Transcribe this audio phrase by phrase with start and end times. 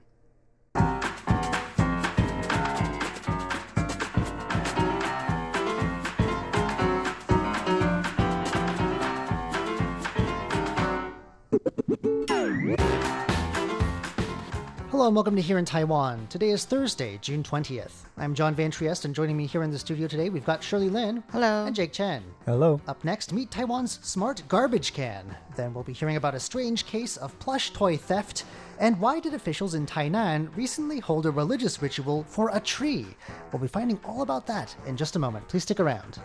[14.91, 16.27] Hello and welcome to Here in Taiwan.
[16.28, 18.06] Today is Thursday, June 20th.
[18.16, 20.88] I'm John Van Trieste, and joining me here in the studio today, we've got Shirley
[20.88, 21.23] Lin.
[21.33, 21.66] Hello.
[21.66, 22.23] And Jake Chen.
[22.46, 22.80] Hello.
[22.88, 25.36] Up next, meet Taiwan's smart garbage can.
[25.55, 28.45] Then we'll be hearing about a strange case of plush toy theft.
[28.78, 33.06] And why did officials in Tainan recently hold a religious ritual for a tree?
[33.52, 35.47] We'll be finding all about that in just a moment.
[35.48, 36.20] Please stick around.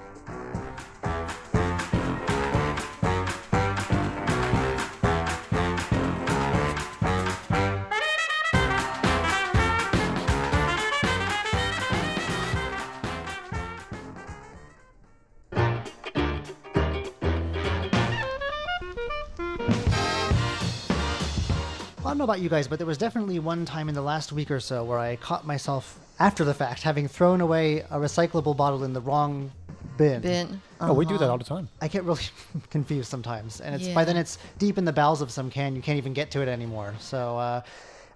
[22.15, 24.49] Don't know about you guys, but there was definitely one time in the last week
[24.49, 28.85] or so where I caught myself after the fact having thrown away a recyclable bottle
[28.85, 29.51] in the wrong
[29.97, 30.21] bin.
[30.21, 30.61] Bin.
[30.79, 31.31] Oh, we do that Uh-huh.
[31.33, 31.67] all the time.
[31.81, 32.23] I get really
[32.69, 34.05] confused sometimes, and it's by Yeah.
[34.05, 35.75] then it's deep in the bowels of some can.
[35.75, 36.93] You can't even get to it anymore.
[36.99, 37.61] So uh,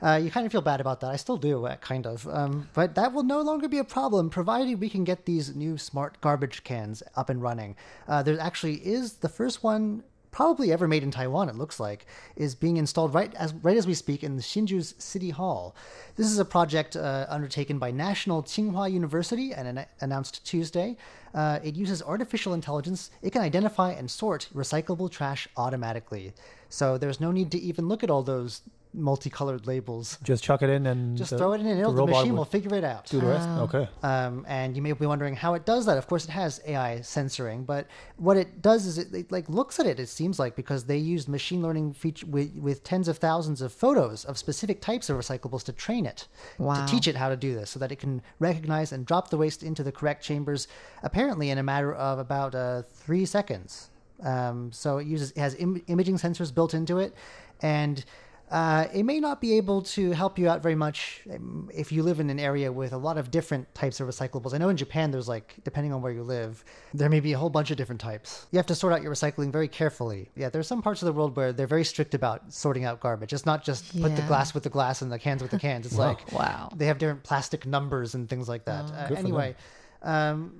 [0.01, 1.11] uh, you kind of feel bad about that.
[1.11, 2.25] I still do, uh, kind of.
[2.29, 5.77] Um, but that will no longer be a problem, provided we can get these new
[5.77, 7.75] smart garbage cans up and running.
[8.07, 10.03] Uh, there actually is the first one.
[10.31, 13.87] Probably ever made in Taiwan, it looks like, is being installed right as right as
[13.87, 15.75] we speak in the Hsinchu's City Hall.
[16.15, 20.97] This is a project uh, undertaken by National Tsinghua University and an- announced Tuesday.
[21.33, 23.11] Uh, it uses artificial intelligence.
[23.21, 26.33] It can identify and sort recyclable trash automatically.
[26.69, 28.61] So there's no need to even look at all those
[28.93, 30.17] multicolored labels.
[30.23, 32.43] Just chuck it in and Just the- throw it in and the the machine will
[32.45, 33.05] figure it out.
[33.05, 33.47] do the rest.
[33.47, 33.87] Okay.
[34.01, 35.97] Um, and you may be wondering how it does that.
[35.97, 37.85] Of course, it has AI censoring, but
[38.17, 39.99] what it does is it, it like looks at it.
[39.99, 43.71] It seems like because they used machine learning feature with, with tens of thousands of
[43.71, 46.27] photos of specific types of recyclables to train it
[46.57, 46.73] Wow.
[46.85, 49.37] to teach it how to do this, so that it can recognize and drop the
[49.37, 50.67] waste into the correct chambers,
[51.03, 53.91] apparently in a matter of about uh, three seconds.
[54.23, 57.13] Um, so it uses it has Im- imaging sensors built into it,
[57.61, 58.03] and
[58.49, 62.01] uh, it may not be able to help you out very much um, if you
[62.01, 64.53] live in an area with a lot of different types of recyclables.
[64.55, 67.37] I know in Japan, there's like, depending on where you live, there may be a
[67.37, 68.47] whole bunch of different types.
[68.51, 70.29] You have to sort out your recycling very carefully.
[70.35, 73.33] Yeah, there's some parts of the world where they're very strict about sorting out garbage.
[73.33, 75.85] It's not just put the glass with the glass and the cans with the cans.
[75.85, 76.69] It's like, Wow.
[76.75, 78.85] they have different plastic numbers and things like that.
[78.91, 79.55] Uh, anyway,
[80.01, 80.53] um,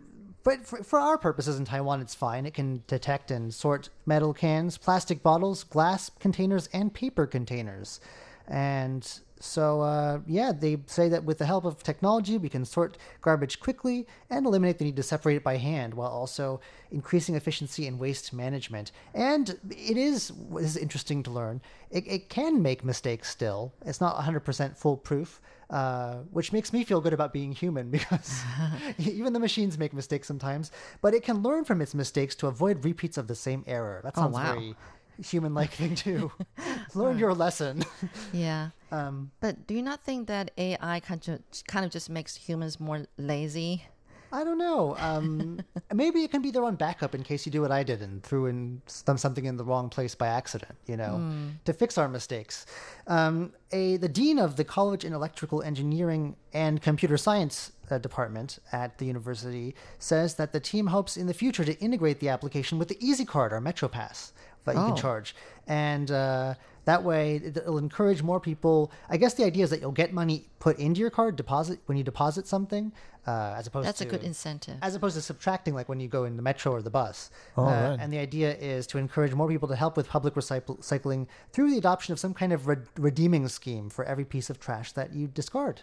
[0.43, 2.45] but for, for our purposes in Taiwan, it's fine.
[2.45, 7.99] It can detect and sort metal cans, plastic bottles, glass containers, and paper containers.
[8.49, 9.07] And
[9.39, 13.59] so, uh, yeah, they say that with the help of technology, we can sort garbage
[13.61, 16.59] quickly and eliminate the need to separate it by hand while also
[16.91, 18.91] increasing efficiency in waste management.
[19.13, 23.73] And it is, this is interesting to learn, it, it can make mistakes still.
[23.85, 25.39] It's not 100% foolproof.
[25.69, 28.41] Uh, which makes me feel good about being human because
[28.97, 32.83] even the machines make mistakes sometimes, but it can learn from its mistakes to avoid
[32.83, 34.01] repeats of the same error.
[34.03, 34.55] That Oh, sounds wow.
[34.55, 34.75] very
[35.23, 36.31] human like thing too.
[36.95, 37.83] learn your lesson.
[38.33, 38.69] Yeah.
[38.91, 42.79] Um, But do you not think that AI kind of, kind of just makes humans
[42.79, 43.85] more lazy?
[44.31, 44.95] I don't know.
[44.99, 45.59] Um,
[45.91, 48.21] maybe it can be their own backup in case you do what I did and
[48.21, 51.19] threw in some, something in the wrong place by accident, you know,
[51.65, 52.67] to fix our mistakes.
[53.07, 58.59] Um, a, the dean of the College in Electrical Engineering and Computer Science uh, department
[58.71, 62.77] at the university says that the team hopes in the future to integrate the application
[62.77, 64.31] with the EasyCard or MetroPass
[64.65, 64.95] that you can Oh.
[64.95, 65.35] charge.
[65.67, 66.55] And uh,
[66.85, 68.91] that way it- it'll encourage more people.
[69.09, 71.97] I guess the idea is that you'll get money put into your card deposit when
[71.97, 72.91] you deposit something,
[73.27, 74.77] uh, as opposed to That's to a good incentive.
[74.81, 77.29] as opposed to subtracting like when you go in the metro or the bus.
[77.55, 77.97] Oh, Uh, right.
[77.99, 81.69] And the idea is to encourage more people to help with public recycle- recycling through
[81.69, 85.13] the adoption of some kind of re- redeeming scheme for every piece of trash that
[85.13, 85.81] you discard.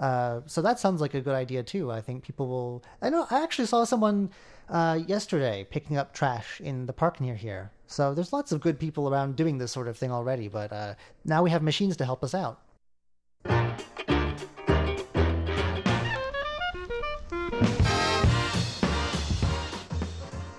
[0.00, 1.92] Uh, so that sounds like a good idea too.
[1.92, 2.82] I think people will.
[3.02, 3.26] I know.
[3.30, 4.30] I actually saw someone
[4.70, 7.70] uh, yesterday picking up trash in the park near here.
[7.86, 10.48] So there's lots of good people around doing this sort of thing already.
[10.48, 10.94] But uh,
[11.24, 12.60] now we have machines to help us out.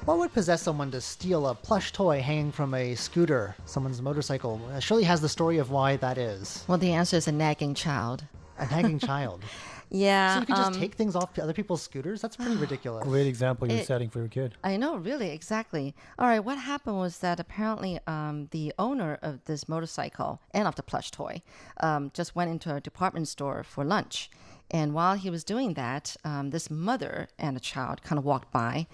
[0.07, 4.62] What would possess someone to steal a plush toy hanging from a scooter, someone's motorcycle?
[4.71, 6.63] Uh, Shirley has the story of why that is.
[6.65, 8.24] Well, the answer is a nagging child.
[8.57, 9.41] A nagging child.
[9.89, 10.34] Yeah.
[10.36, 12.22] So you can just um, take things off other people's scooters?
[12.22, 13.04] That's pretty ridiculous.
[13.04, 14.56] Great example you're It- setting for your kid.
[14.63, 15.95] I know, really, exactly.
[16.19, 20.75] All right, what happened was that apparently um, the owner of this motorcycle and of
[20.75, 21.42] the plush toy
[21.80, 24.30] um, just went into a department store for lunch.
[24.69, 28.51] And while he was doing that, um, this mother and a child kind of walked
[28.51, 28.88] by,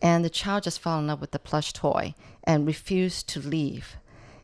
[0.00, 2.14] and the child just fell in love with the plush toy
[2.44, 3.96] and refused to leave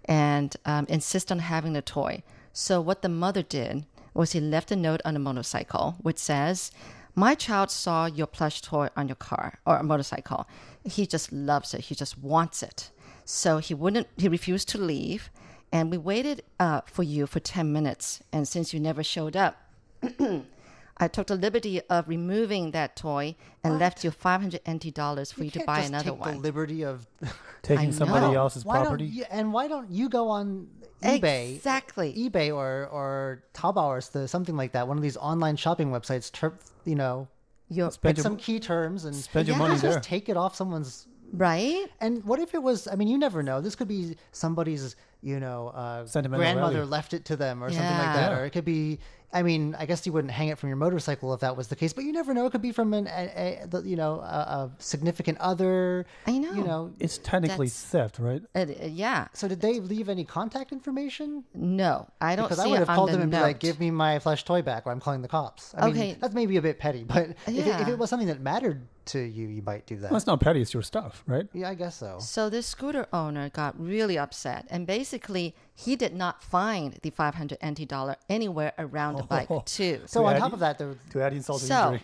[0.04, 2.22] and um, insist on having the toy.
[2.52, 6.70] So what the mother did was he left a note on the motorcycle which says,
[7.14, 10.46] "My child saw your plush toy on your car or a motorcycle.
[10.84, 11.82] He just loves it.
[11.82, 12.90] He just wants it.
[13.24, 14.08] So he wouldn't.
[14.16, 15.30] He refused to leave,
[15.72, 18.22] and we waited uh, for you for ten minutes.
[18.32, 19.56] And since you never showed up."
[20.96, 25.42] I took the liberty of removing that toy and left you 500 NT dollars for
[25.44, 26.34] you, to can't buy just another take one.
[26.36, 27.06] the liberty of
[27.62, 29.06] Taking somebody else's why property.
[29.06, 30.68] Don't you, and why don't you go on
[31.02, 31.56] eBay?
[31.56, 32.12] Exactly.
[32.14, 34.86] eBay or or Taobao or something like that.
[34.86, 36.30] One of these online shopping websites.
[36.30, 37.26] Ter- you know,
[37.70, 39.66] Your, Spend your- some key terms and Spend your Yeah.
[39.66, 41.08] money just take it off someone's.
[41.32, 41.86] right?
[42.00, 42.86] And what if it was?
[42.86, 43.60] I mean, you never know.
[43.60, 46.90] This could be somebody's, you know, uh, Sentimental grandmother value.
[46.90, 48.30] left it to them or something like that.
[48.30, 48.38] Yeah.
[48.38, 49.00] Or it could be.
[49.34, 51.76] I mean, I guess you wouldn't hang it from your motorcycle if that was the
[51.76, 52.46] case, but you never know.
[52.46, 56.06] It could be from an, a, a, the, you know, a, a significant other.
[56.26, 56.52] I know.
[56.52, 56.92] You know.
[57.00, 58.42] It's technically theft, right?
[58.54, 59.26] Yeah.
[59.34, 61.44] So did they leave any contact information?
[61.52, 63.38] No, I don't Because see I would it have called the them and note.
[63.38, 65.74] be like, "Give me my flesh toy back," or I'm calling the cops.
[65.76, 66.16] I mean, Okay.
[66.20, 69.18] that's maybe a bit petty, but if, it, if it was something that mattered to
[69.20, 70.10] you, you might do that.
[70.10, 70.60] Well, it's not petty.
[70.60, 71.46] It's your stuff, right?
[71.52, 72.18] yeah, I guess so.
[72.20, 77.58] So this scooter owner got really upset, and basically he did not find the 500
[77.64, 79.26] NT dollar anywhere around the oh.
[79.26, 79.62] bike Oh.
[79.64, 80.00] too.
[80.06, 82.02] So To on add- top of that, there, To add insult to So, injury.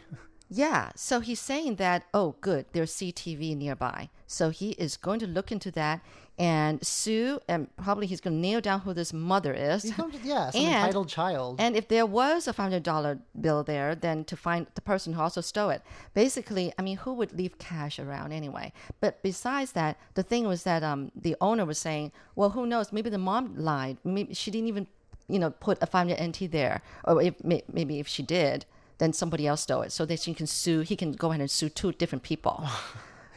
[0.48, 4.10] yeah, so he's saying that, oh, good, there's CTV nearby.
[4.26, 6.00] So he is going to look into that
[6.40, 9.82] and sue, and probably he's going to nail down who this mother is.
[9.82, 11.56] he's going to, yeah, some And- entitled child.
[11.60, 15.12] And if there was a five hundred dollar bill there, then to find the person
[15.12, 15.82] who also stole it.
[16.14, 18.72] Basically, I mean, who would leave cash around anyway?
[19.00, 22.90] But besides that, the thing was that um, the owner was saying, well, who knows?
[22.90, 23.98] Maybe the mom lied.
[24.02, 24.86] Maybe she didn't even,
[25.28, 28.64] you know, put a five hundred NT there, or if maybe if she did,
[28.96, 30.80] then somebody else stole it, so that she can sue.
[30.80, 32.64] He can go ahead and sue two different people.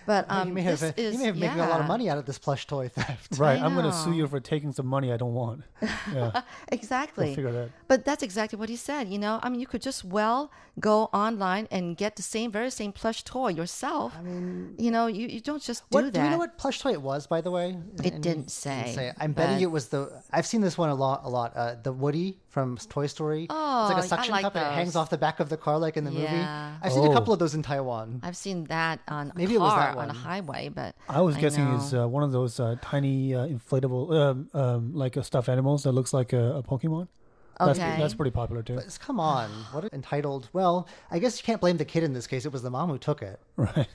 [0.05, 2.09] But um, you may this have, is you may have making a lot of money
[2.09, 3.37] out of this plush toy theft.
[3.37, 3.59] Right.
[3.61, 5.63] I I'm going to sue you for taking some money I don't want.
[6.13, 6.41] Yeah.
[6.69, 7.33] Exactly.
[7.33, 7.69] figure that.
[7.87, 9.07] But that's exactly what he said.
[9.07, 12.69] You know, I mean, you could just well go online and get the same, very
[12.69, 14.13] same plush toy yourself.
[14.17, 16.13] I mean, you know, you, you don't just do What, that.
[16.13, 17.77] do we know what plush toy it was, by the way?
[18.03, 20.21] It And didn't you say, I'm betting it was the.
[20.31, 21.21] I've seen this one a lot.
[21.23, 21.53] A lot.
[21.55, 23.47] Uh, the Woody from Toy Story.
[23.49, 25.57] Oh, it's like a suction like cup and it hangs off the back of the
[25.57, 26.27] car, like in the movie.
[26.27, 27.13] I've seen a Oh.
[27.13, 28.19] couple of those in Taiwan.
[28.21, 31.21] I've seen that on a Maybe it was car that on a highway, but I
[31.21, 31.75] was guessing know.
[31.77, 35.81] it's uh, one of those uh, tiny uh, inflatable, um, um, like a stuffed animals
[35.83, 37.07] that looks like a, a Pokemon.
[37.59, 37.95] That's, Okay.
[37.99, 38.75] that's pretty popular too.
[38.75, 40.49] But come on, what entitled?
[40.53, 42.45] Well, I guess you can't blame the kid in this case.
[42.45, 43.39] It was the mom who took it.
[43.57, 43.87] Right.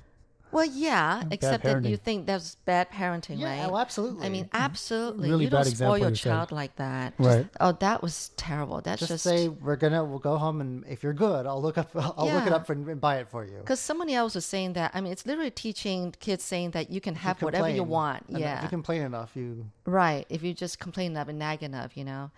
[0.51, 1.25] Well, yeah.
[1.31, 3.71] Except that you think that's bad parenting, Yeah, right?
[3.71, 4.27] oh, absolutely.
[4.27, 4.57] I mean, mm-hmm.
[4.57, 5.31] absolutely.
[5.31, 7.15] Really you bad don't spoil your child like that.
[7.19, 7.47] Right.
[7.61, 8.81] Oh, that was terrible.
[8.81, 11.79] That's just, just, say we're gonna we'll go home and if you're good, I'll look
[11.79, 13.59] up I'll look it up for, and buy it for you.
[13.59, 14.91] Because somebody else was saying that.
[14.95, 18.25] I mean, it's literally teaching kids saying that you can You have whatever you want.
[18.29, 18.59] Yeah.
[18.59, 20.27] If you complain enough, you Right.
[20.29, 22.31] If you just complain enough and nag enough, you know.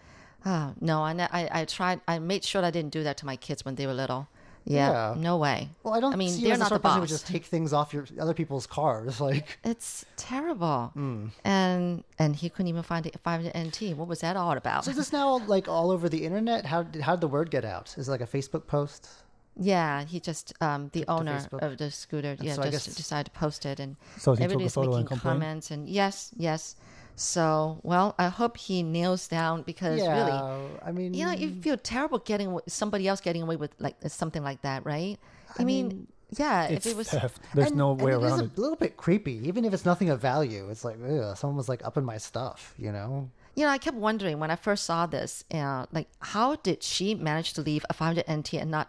[0.45, 3.37] Oh, no, I, I, I tried, I made sure I didn't do that to my
[3.37, 4.29] kids when they were little.
[4.65, 4.91] Yeah.
[4.91, 5.15] Yeah.
[5.21, 5.69] No way.
[5.83, 7.01] Well, I don't I mean, they're the not the who boss.
[7.01, 9.21] would just take things off your other people's cars.
[9.31, 10.91] Like, It's terrible.
[10.95, 11.27] Hmm.
[11.45, 13.97] And and he couldn't even find it 500 NT.
[13.97, 14.85] What was that all about?
[14.85, 16.67] so is this now like all over the internet?
[16.67, 17.95] How did how did the word get out?
[17.99, 19.09] Is it like a Facebook post?
[19.57, 21.61] yeah, he just, um, the owner Facebook.
[21.61, 23.79] of the scooter, yeah, so just guess- decided to post it.
[23.81, 25.71] And So everybody's photo and making comments.
[25.71, 26.77] And yes, yes.
[27.21, 31.51] So, well, I hope he nails down because yeah, really, I mean, you know you
[31.61, 35.19] feel terrible getting somebody else getting away with like something like that right
[35.59, 36.07] i, mean,
[36.39, 37.39] yeah It's if it was theft.
[37.55, 39.85] There's and- no and way it is around a little bit creepy, even if it's
[39.85, 40.71] nothing of value.
[40.71, 43.29] It's like, ugh, someone was like up in my stuff, you know?
[43.57, 47.15] you know i kept wondering when i first saw this uh, like how did she
[47.17, 48.89] manage to leave a 500 nt and not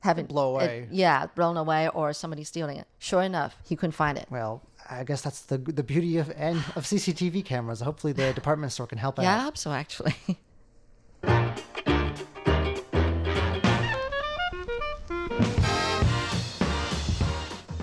[0.00, 0.88] have it Blow it- away.
[0.90, 5.04] yeah blown away or somebody stealing it sure enough he couldn't find it Well, I
[5.04, 7.80] guess that's the the beauty of and of CCTV cameras.
[7.80, 10.14] Hopefully, the department store can help yeah i hope so actually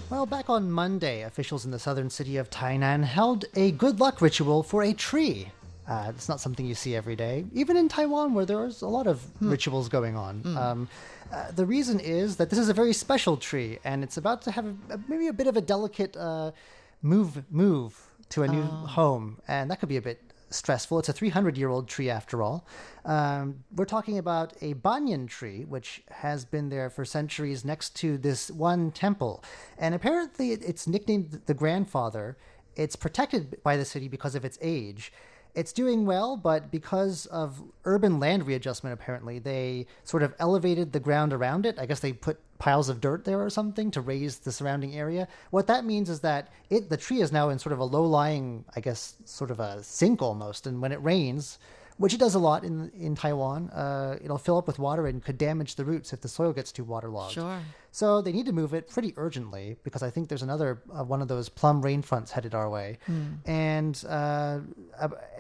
[0.10, 4.22] Well, back on Monday, officials in the southern city of Tainan held a good luck
[4.22, 5.52] ritual for a tree.
[5.88, 9.06] Uh, it's not something you see every day, even in Taiwan, where there's a lot
[9.06, 10.42] of rituals going on.
[10.58, 10.90] Um,
[11.32, 14.52] uh, the reason is that this is a very special tree, and it's about to
[14.52, 16.52] have a- maybe a bit of a delicate uh,
[17.02, 21.00] move move to a new home, and that could be a bit stressful.
[21.00, 22.66] It's a 300 year old tree after all.
[23.06, 28.18] Um, we're talking about a banyan tree, which has been there for centuries next to
[28.18, 29.44] this one temple.
[29.78, 32.38] And apparently, it's nicknamed the grandfather.
[32.76, 35.12] It's protected by the city because of its age.
[35.58, 41.00] It's doing well, but because of urban land readjustment, apparently, they sort of elevated the
[41.00, 41.80] ground around it.
[41.80, 45.28] I guess they put piles of dirt there or something to raise the surrounding area.
[45.50, 48.04] What that means is that it the tree is now in sort of a low
[48.04, 50.68] lying, I guess, sort of a sink almost.
[50.68, 51.58] And when it rains,
[51.98, 55.24] which it does a lot in in Taiwan, uh, it'll fill up with water and
[55.24, 57.34] could damage the roots if the soil gets too waterlogged.
[57.34, 57.60] Sure.
[57.92, 61.22] So they need to move it pretty urgently because I think there's another uh, one
[61.22, 63.00] of those plum rain fronts headed our way.
[63.46, 64.60] And uh,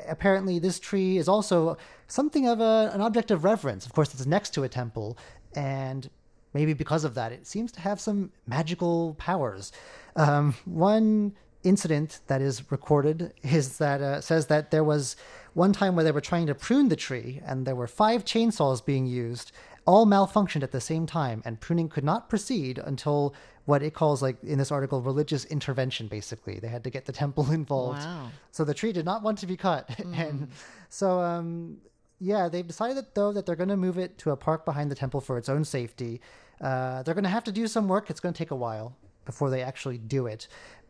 [0.07, 3.85] apparently, this tree is also something of a, an object of reverence.
[3.85, 5.17] Of course, it's next to a temple,
[5.55, 6.09] and
[6.53, 9.71] maybe because of that, it seems to have some magical powers.
[10.15, 15.15] Um, one incident that is recorded is that uh, says that there was
[15.53, 18.85] one time where they were trying to prune the tree, and there were five chainsaws
[18.85, 19.51] being used
[19.87, 23.33] all malfunctioned at the same time, and pruning could not proceed until
[23.65, 26.07] what it calls, like in this article, religious intervention.
[26.07, 27.99] Basically, they had to get the temple involved.
[27.99, 28.29] Wow.
[28.51, 30.49] So the tree did not want to be cut, and
[30.89, 31.77] so um,
[32.19, 34.95] yeah, they've decided though that they're going to move it to a park behind the
[34.95, 36.21] temple for its own safety.
[36.59, 38.09] Uh, they're going to have to do some work.
[38.09, 38.95] It's going to take a while
[39.25, 40.47] before they actually do it.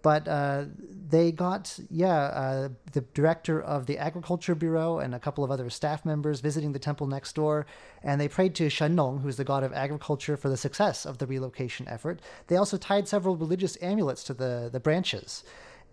[0.08, 0.64] But uh,
[1.10, 5.70] they got, yeah, uh, the director of the Agriculture Bureau and a couple of other
[5.70, 7.66] staff members visiting the temple next door,
[8.04, 11.28] and they prayed to Shennong, who's the god of agriculture, for the success of the
[11.28, 12.22] relocation effort.
[12.48, 15.44] They also tied several religious amulets to the, the branches.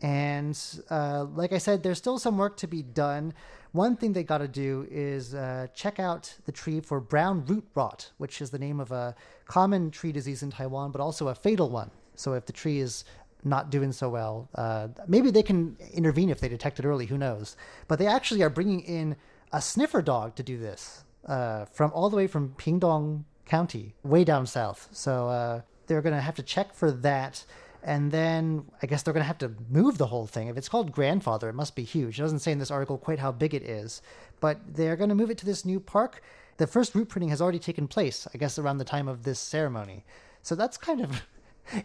[0.01, 0.57] And
[0.91, 3.35] uh, like I said, there's still some work to be done.
[3.73, 7.67] One thing they got to do is uh, check out the tree for brown root
[7.75, 9.17] rot, which is the name of a
[9.47, 11.91] common tree disease in Taiwan, but also a fatal one.
[12.17, 13.05] So if the tree is
[13.45, 17.07] not doing so well, uh, maybe they can intervene if they detect it early.
[17.07, 17.57] Who knows?
[17.89, 19.17] But they actually are bringing in
[19.53, 24.25] a sniffer dog to do this uh, from all the way from Pingtung County, way
[24.25, 24.89] down south.
[24.93, 27.45] So uh, they're going to have to check for that.
[27.83, 30.49] And then I guess they're going to have to move the whole thing.
[30.49, 32.19] If it's called grandfather, it must be huge.
[32.19, 34.01] It doesn't say in this article quite how big it is,
[34.41, 36.23] but they're going to move it to this new park.
[36.57, 39.39] The first root pruning has already taken place, I guess, around the time of this
[39.39, 40.05] ceremony.
[40.41, 41.23] So that's kind of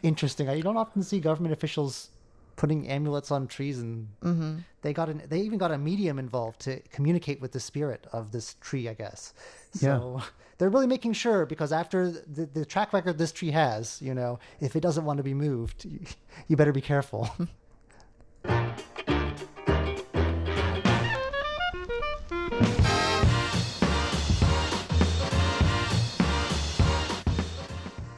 [0.04, 0.50] interesting.
[0.50, 2.10] You don't often see government officials
[2.56, 4.58] putting amulets on trees, and mm-hmm.
[4.82, 8.32] they got an, they even got a medium involved to communicate with the spirit of
[8.32, 8.90] this tree.
[8.90, 9.34] I guess.
[9.72, 10.22] So
[10.58, 14.40] they're really making sure because after the, the track record this tree has, you know,
[14.60, 15.86] if it doesn't want to be moved,
[16.48, 17.30] you better be careful.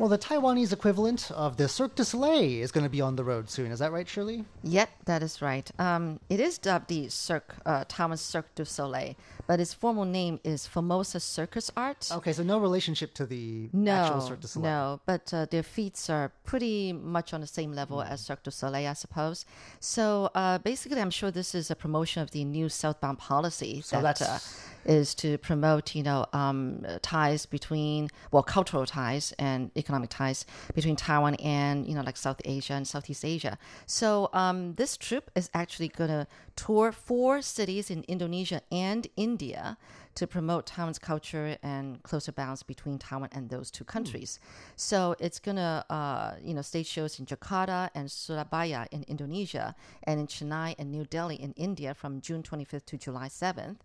[0.02, 3.24] Well, the Taiwanese equivalent of the Cirque du Soleil is going to be on the
[3.24, 3.72] road soon.
[3.72, 4.46] Is that right, Shirley?
[4.64, 5.70] Yep, that is right.
[5.78, 9.14] Um, it is dubbed the Cirque, uh, Taiwan Cirque du Soleil,
[9.46, 12.10] but its formal name is Formosa Circus Art.
[12.14, 14.72] Okay, so no relationship to the No, actual Cirque du Soleil.
[14.72, 18.10] no, but uh, their feats are pretty much on the same level Mm.
[18.10, 19.46] as Cirque du Soleil, I suppose.
[19.80, 23.98] So uh, basically, I'm sure this is a promotion of the new southbound policy So
[23.98, 29.72] that that's- uh, is to promote, you know, um, ties between well, cultural ties and
[29.78, 33.58] economic ties between Taiwan and you know, like South Asia and Southeast Asia.
[33.86, 39.78] So um, this trip is actually going to tour four cities in Indonesia and India
[40.16, 44.40] to promote Taiwan's culture and closer bonds between Taiwan and those two countries.
[44.76, 50.20] So it's gonna, uh, you know, stage shows in Jakarta and Surabaya in Indonesia, and
[50.20, 53.78] in Chennai and New Delhi in India from June 25th to July 7th.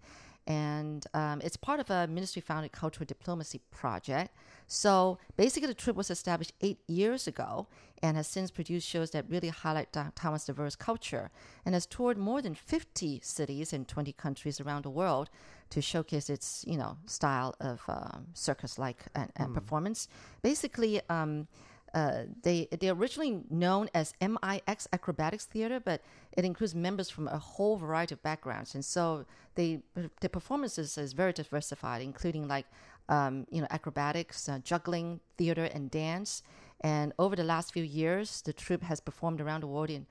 [0.46, 4.34] And um, it's part of a ministry-founded cultural diplomacy project.
[4.68, 7.66] So basically, the trip was established eight years ago
[8.02, 11.30] and has since produced shows that really highlight Ta- Taiwan's diverse culture
[11.64, 15.30] and has toured more than 50 cities in 20 countries around the world
[15.70, 20.08] to showcase its, you know, style of um, circus-like and, and performance.
[20.42, 21.48] Basically, um,
[21.96, 26.02] uh, they they're originally known as MIX Acrobatics Theater, but
[26.36, 29.24] it includes members from a whole variety of backgrounds, and so
[29.54, 29.80] they
[30.20, 32.66] the performances is very diversified, including like
[33.08, 36.42] um, you know acrobatics, uh, juggling, theater, and dance.
[36.82, 40.06] And over the last few years, the troupe has performed around the world in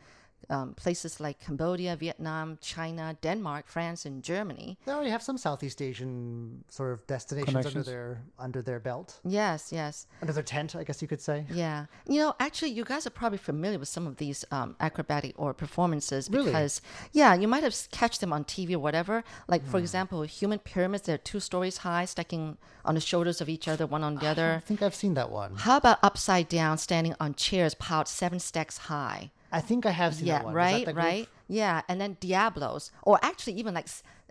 [0.49, 4.77] um, places like Cambodia, Vietnam, China, Denmark, France, and Germany.
[4.85, 9.71] They already have some Southeast Asian sort of destinations under their under their belt, Yes,
[9.71, 10.07] yes.
[10.21, 11.45] under their tent, I guess you could say.
[11.51, 11.85] Yeah.
[12.07, 15.53] You know, actually, you guys are probably familiar with some of these um, acrobatic or
[15.53, 16.45] performances Really?
[16.51, 19.23] because, yeah, you might have s- catch them on TV or whatever.
[19.47, 19.71] Like, Hmm.
[19.71, 23.85] for example, human pyramids, they're two stories high, stacking on the shoulders of each other,
[23.87, 24.53] one on the other.
[24.55, 25.55] I think I've seen that one.
[25.55, 29.31] How about upside down, standing on chairs piled seven stacks high?
[29.55, 30.53] I think I have seen yeah, that one.
[30.53, 30.97] Is that right, group?
[30.97, 31.29] right.
[31.47, 33.87] Yeah, and then Diabolos, or actually even like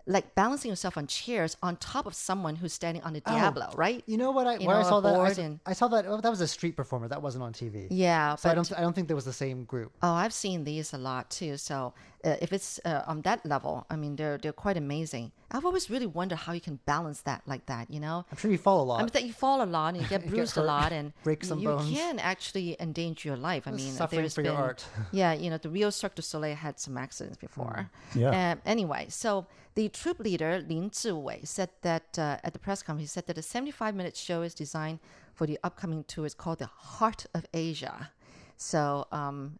[0.07, 3.73] like balancing yourself on chairs on top of someone who's standing on a oh, Diabolo,
[3.75, 4.01] right?
[4.07, 4.47] Oh, You know what?
[4.47, 5.15] I You where I saw that.
[5.15, 6.05] I, and- I saw that.
[6.07, 7.09] Oh, that was a street performer.
[7.09, 7.87] That wasn't on TV.
[7.91, 8.71] Yeah, So I don't.
[8.77, 9.93] I don't think there was the same group.
[10.03, 11.57] oh, I've seen these a lot too.
[11.57, 15.33] So uh, if it's uh, on that level, I mean, they're they're quite amazing.
[15.51, 17.91] I've always really wondered how you can balance that like that.
[17.91, 19.01] You know, I'm sure you fall a lot.
[19.01, 21.13] I mean, that you fall a lot and you get get bruised a lot and
[21.23, 21.91] break some you bones.
[21.91, 23.67] can actually endanger your life.
[23.67, 24.85] I mean, suffering there's for been, your art.
[25.13, 27.91] yeah, you know, the real Cirque du Soleil had some accidents before.
[28.15, 28.53] Yeah.
[28.53, 33.11] Um, anyway, so the troop leader Lin Zhiwei said that uh, at the press conference,
[33.11, 35.01] he said that the 75-minute show is designed
[35.35, 36.27] for the upcoming tour.
[36.27, 38.11] It's called the Heart of Asia.
[38.57, 39.59] So, um,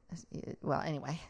[0.63, 1.21] well, anyway,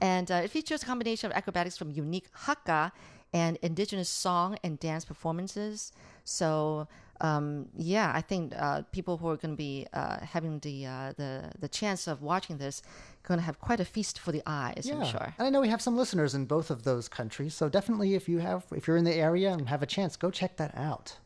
[0.00, 2.92] and uh, it features a combination of acrobatics from unique Hakka
[3.32, 5.92] and indigenous song and dance performances.
[6.24, 6.88] So,
[7.20, 11.12] um, yeah, I think uh, people who are going to be uh, having the, uh,
[11.16, 12.82] the the chance of watching this
[13.22, 14.86] going to have quite a feast for the eyes.
[15.00, 15.34] I'm sure.
[15.38, 18.28] And I know we have some listeners in both of those countries, so definitely if
[18.28, 21.18] you have if you're in the area and have a chance, go check that out.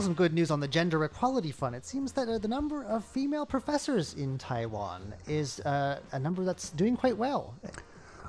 [0.00, 1.74] Some good news on the gender equality front.
[1.74, 6.44] It seems that uh, the number of female professors in Taiwan is uh, a number
[6.44, 7.54] that's doing quite well.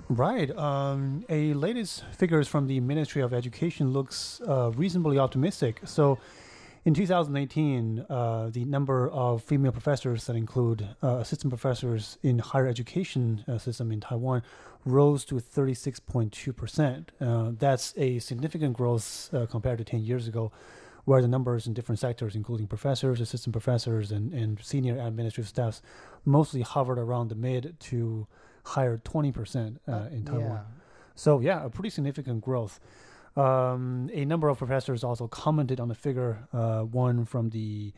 [0.08, 0.50] Right.
[0.58, 5.82] Um, a latest figures from the Ministry of Education looks uh, reasonably optimistic.
[5.84, 6.20] So,
[6.86, 12.68] in 2018, uh, the number of female professors that include uh, assistant professors in higher
[12.68, 14.42] education uh, system in Taiwan
[14.86, 17.12] rose to 36.2 percent.
[17.20, 20.54] That's a significant growth compared to 10 years ago,
[21.08, 25.82] where the numbers in different sectors, including professors, assistant professors, and, and senior administrative staffs,
[26.26, 28.28] mostly hovered around the mid to
[28.66, 30.42] higher 20% uh, in Taiwan.
[30.42, 30.60] yeah.
[31.16, 32.82] So, yeah, a pretty significant growth.
[33.38, 36.46] Um, a number of professors also commented on the figure.
[36.52, 37.94] Uh, one from the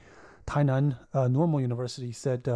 [0.46, 2.48] Tainan uh, Normal University said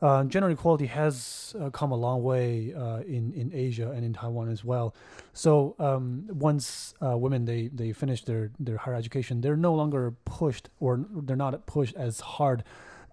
[0.00, 4.12] uh, gender equality has uh, come a long way uh, in in Asia and in
[4.12, 4.94] Taiwan as well.
[5.32, 10.14] So um, once uh, women they they finish their their higher education, they're no longer
[10.24, 12.62] pushed or they're not pushed as hard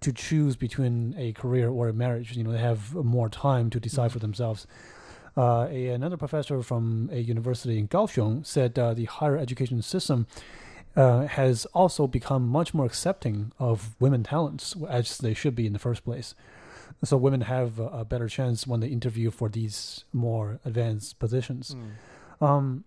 [0.00, 2.36] to choose between a career or a marriage.
[2.36, 4.66] You know, they have more time to decide for themselves.
[5.36, 10.26] Uh, a, another professor from a university in Kaohsiung said the higher education system
[10.96, 15.72] uh, has also become much more accepting of women talents, as they should be in
[15.72, 16.34] the first place.
[17.04, 21.76] So women have a, a better chance when they interview for these more advanced positions.
[22.40, 22.84] Um,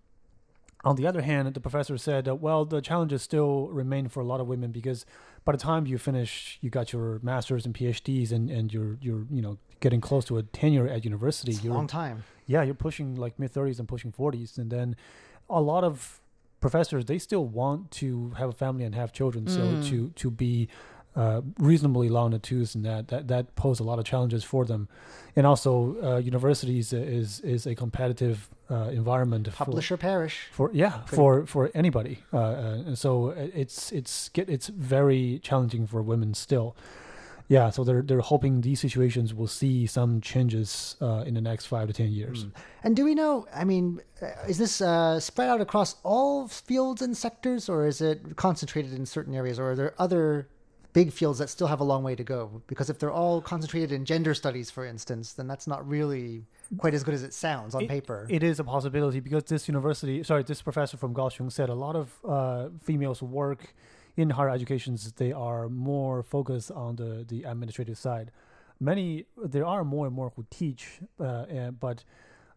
[0.84, 4.24] on the other hand, the professor said, uh, well, the challenges still remain for a
[4.26, 5.06] lot of women because
[5.44, 9.26] by the time you finish, you got your masters and PhDs, and, and you're you're
[9.30, 11.52] you know getting close to a tenure at university.
[11.52, 12.24] It's a you're long time.
[12.46, 14.96] yeah, you're pushing like mid 30s and pushing 40s, and then
[15.50, 16.22] a lot of
[16.62, 19.48] professors they still want to have a family and have children.
[19.48, 20.70] So to to be
[21.16, 24.44] uh, reasonably long in the tooth and that that that pose a lot of challenges
[24.44, 24.88] for them,
[25.36, 30.48] and also uh, universities is is a competitive uh, environment for, Publisher perish.
[30.52, 32.20] for yeah for for anybody.
[32.32, 36.76] Uh, uh, and so it's it's get it's very challenging for women still.
[37.48, 41.66] Yeah, so they're they're hoping these situations will see some changes uh, in the next
[41.66, 42.46] five to ten years.
[42.84, 43.48] And do we know?
[43.54, 48.02] I mean, uh, is this uh, spread out across all fields and sectors, or is
[48.02, 50.48] it concentrated in certain areas, or are there other
[50.94, 52.62] big fields that still have a long way to go?
[52.68, 56.46] Because if they're all concentrated in gender studies, for instance, then that's not really
[56.78, 58.26] quite as good as it sounds on It- paper.
[58.30, 61.96] It is a possibility because this university, sorry, this professor from Kaohsiung said a lot
[61.96, 63.74] of uh, females work
[64.18, 65.12] in higher educations.
[65.14, 68.32] They are more focused on the the administrative side.
[68.80, 72.04] Many there are more and more who teach, uh, and, but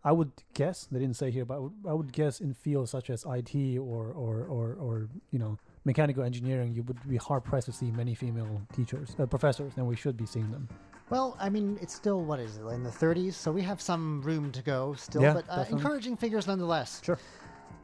[0.04, 2.90] I would guess they didn't say here, but I would, I would guess in fields
[2.90, 7.44] such as IT or or or, or you know mechanical engineering, you would be hard
[7.44, 10.68] pressed to see many female teachers, uh, professors, and we should be seeing them.
[11.10, 14.22] Well, I mean, it's still what is it in the 30s, so we have some
[14.22, 17.02] room to go still, yeah, but uh, encouraging figures nonetheless.
[17.04, 17.18] Sure.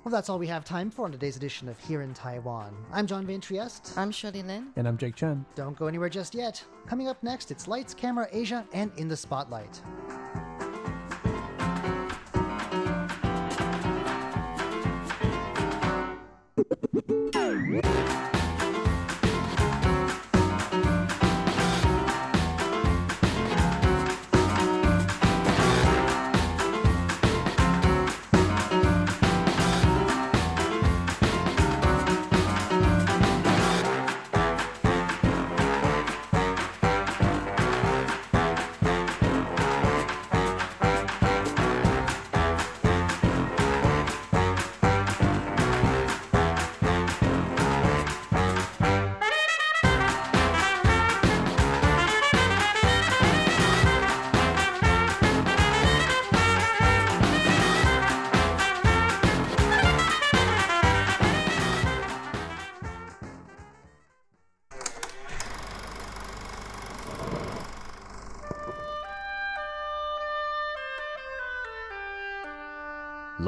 [0.04, 2.74] Well, that's all we have time for on today's edition of Here in Taiwan.
[2.92, 3.98] I'm John Van Triest.
[3.98, 4.68] I'm Shirley Lin.
[4.76, 5.44] And I'm Jake Chen.
[5.54, 6.62] Don't go anywhere just yet.
[6.86, 9.82] Coming up next, it's Lights, Camera, Asia, and In the Spotlight.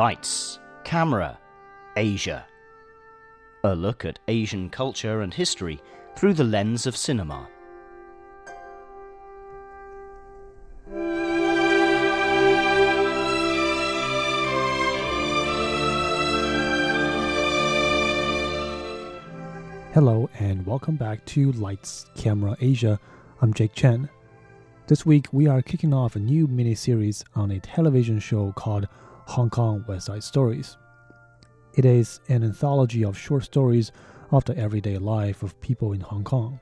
[0.01, 1.39] Lights, Camera,
[1.95, 2.47] Asia.
[3.65, 5.79] A look at Asian culture and history
[6.17, 7.47] through the lens of cinema.
[19.93, 22.99] Hello and welcome back to Lights Camera Asia.
[23.43, 24.09] I'm Jake Chen.
[24.87, 28.89] This week we are kicking off a new mini-series on a television show called
[29.31, 30.77] Hong Kong West Side Stories.
[31.75, 33.93] It is an anthology of short stories
[34.33, 36.59] of the everyday life of people in Hong Kong.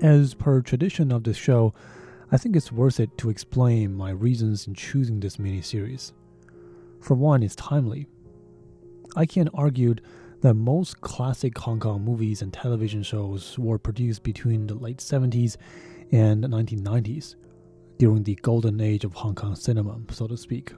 [0.00, 1.74] As per tradition of this show,
[2.30, 6.12] I think it's worth it to explain my reasons in choosing this mini-series.
[7.00, 8.06] For one, it's timely
[9.16, 9.96] I can argue
[10.42, 15.56] that most classic Hong Kong movies and television shows were produced between the late 70s
[16.12, 17.34] and 1990s,
[18.00, 20.72] during the golden age of Hong Kong cinema, so to speak.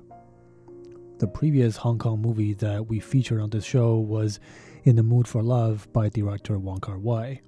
[1.20, 4.40] The previous Hong Kong movie that we featured on this show was
[4.82, 7.40] In the Mood for Love by director Wong Kar Wai.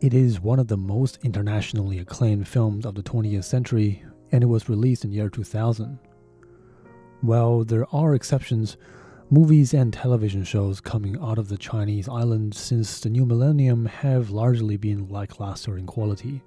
[0.00, 4.46] It is one of the most internationally acclaimed films of the 20th century, and it
[4.46, 5.98] was released in year 2000.
[7.20, 8.78] While there are exceptions,
[9.28, 14.30] Movies and television shows coming out of the Chinese island since the new millennium have
[14.30, 16.42] largely been lackluster in quality.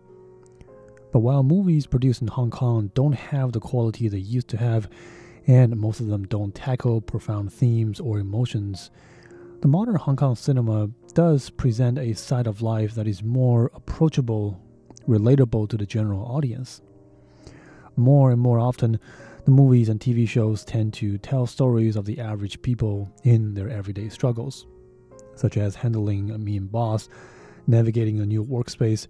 [1.15, 4.89] But while movies produced in Hong Kong don't have the quality they used to have,
[5.47, 8.91] and most of them don't tackle profound themes or emotions,
[9.62, 14.62] the modern Hong Kong cinema does present a side of life that is more approachable,
[15.08, 16.82] relatable to the general audience.
[17.95, 18.99] More and more often,
[19.45, 23.69] the movies and TV shows tend to tell stories of the average people in their
[23.69, 24.67] everyday struggles,
[25.34, 27.08] such as handling a mean boss,
[27.67, 29.08] navigating a new workspace,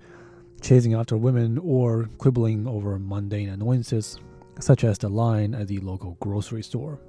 [0.62, 4.18] chasing after women, or quibbling over mundane annoyances,
[4.60, 7.00] such as the line at the local grocery store.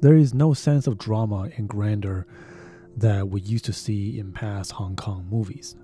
[0.00, 2.26] There is no sense of drama and grandeur
[2.96, 5.76] that we used to see in past Hong Kong movies.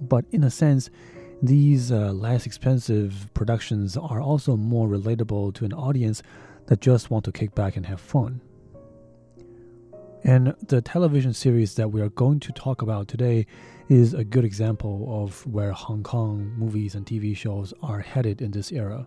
[0.00, 0.88] But in a sense,
[1.42, 6.22] these uh, less expensive productions are also more relatable to an audience
[6.66, 8.40] that just want to kick back and have fun.
[10.24, 13.46] And the television series that we are going to talk about today
[13.88, 18.50] is a good example of where Hong Kong movies and TV shows are headed in
[18.50, 19.06] this era.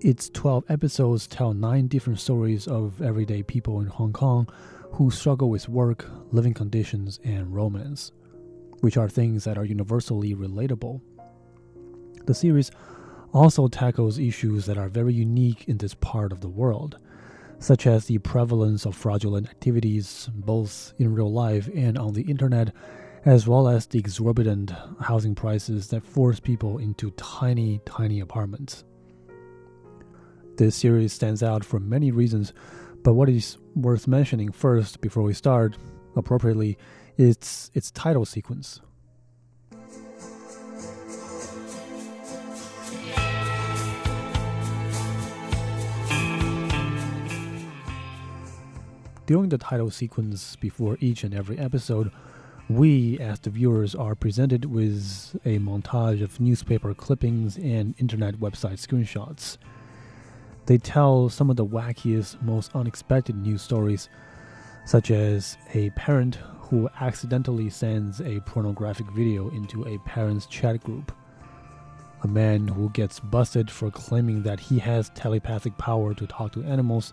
[0.00, 4.48] Its 12 episodes tell nine different stories of everyday people in Hong Kong
[4.92, 8.12] who struggle with work, living conditions, and romance
[8.80, 11.00] which are things that are universally relatable.
[12.26, 12.70] The series
[13.32, 16.98] also tackles issues that are very unique in this part of the world,
[17.60, 22.74] such as the prevalence of fraudulent activities both in real life and on the internet,
[23.26, 28.84] as well as the exorbitant housing prices that force people into tiny, tiny apartments.
[30.56, 32.54] This series stands out for many reasons,
[33.02, 35.76] but what is worth mentioning first before we start,
[36.16, 36.78] appropriately,
[37.18, 38.80] is its title sequence.
[49.30, 52.10] During the title sequence before each and every episode,
[52.68, 58.84] we, as the viewers, are presented with a montage of newspaper clippings and internet website
[58.84, 59.56] screenshots.
[60.66, 64.08] They tell some of the wackiest, most unexpected news stories,
[64.84, 71.12] such as a parent who accidentally sends a pornographic video into a parent's chat group.
[72.24, 76.64] A man who gets busted for claiming that he has telepathic power to talk to
[76.64, 77.12] animals,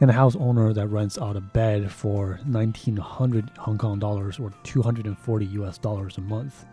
[0.00, 4.52] and a house owner that rents out a bed for 1900 Hong Kong dollars or
[4.64, 6.66] 240 US dollars a month.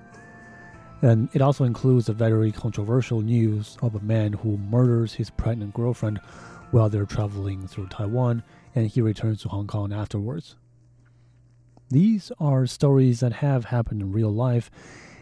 [1.02, 5.74] And it also includes the very controversial news of a man who murders his pregnant
[5.74, 6.20] girlfriend
[6.72, 8.44] while they're traveling through Taiwan
[8.76, 10.56] and he returns to Hong Kong afterwards.
[11.90, 14.72] These are stories that have happened in real life,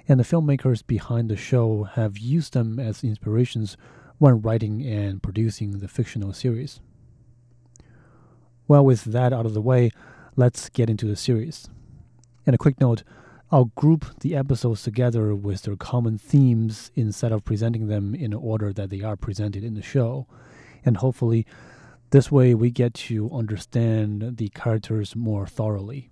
[0.07, 3.75] and the filmmakers behind the show have used them as inspirations
[4.19, 6.79] when writing and producing the fictional series.
[8.69, 9.89] Well, with that out of the way,
[10.35, 11.67] let's get into the series.
[12.45, 13.01] And a quick note
[13.51, 18.37] I'll group the episodes together with their common themes instead of presenting them in the
[18.37, 20.27] order that they are presented in the show.
[20.85, 21.47] And hopefully,
[22.11, 26.11] this way we get to understand the characters more thoroughly.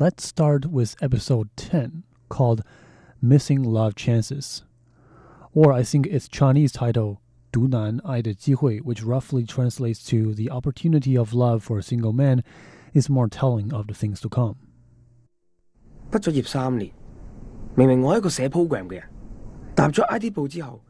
[0.00, 2.64] Let's start with episode 10 called
[3.20, 4.64] Missing Love Chances.
[5.54, 11.59] Or I think its Chinese title, 独男爱的机会, which roughly translates to the opportunity of love
[11.59, 12.43] for a single man,
[12.93, 14.55] is more telling of the things to come.
[16.11, 16.91] 毕咗业三年，
[17.75, 19.03] 明明我系一个写 program 嘅人，
[19.75, 20.81] 踏咗 ID 部之后，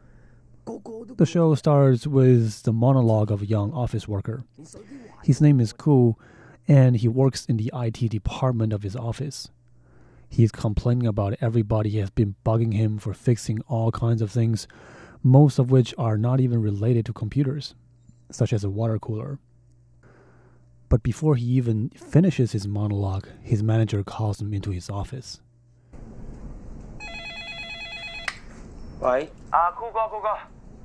[0.63, 4.43] 个个都 The show starts with the monologue of a young office worker.
[5.23, 6.15] His name is Ku,
[6.67, 9.45] and he works in the IT department of his office.
[10.29, 14.67] He's complaining about everybody has been bugging him for fixing all kinds of things,
[15.23, 17.75] most of which are not even related to computers,
[18.31, 19.39] such as a water cooler.
[20.89, 25.41] But before he even finishes his monologue, his manager calls him into his office.
[28.99, 30.29] 喂，啊，酷哥，酷哥，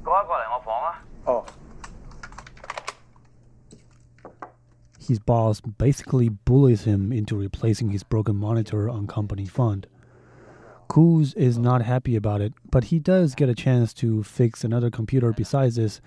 [0.02, 1.04] 过一过嚟我房啊！
[1.24, 1.44] 哦，
[4.98, 9.86] His boss basically bullies him into replacing his broken monitor on company fund.
[10.87, 14.89] Ku's is not happy about it, but he does get a chance to fix another
[14.89, 16.01] computer besides this,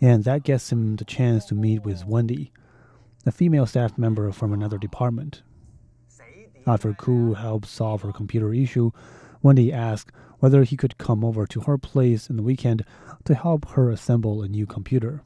[0.00, 2.52] and that gets him the chance to meet with Wendy,
[3.24, 5.42] a female staff member from another department.
[6.66, 8.90] After Ku helps solve her computer issue,
[9.42, 12.84] Wendy asks whether he could come over to her place in the weekend
[13.24, 15.22] to help her assemble a new computer.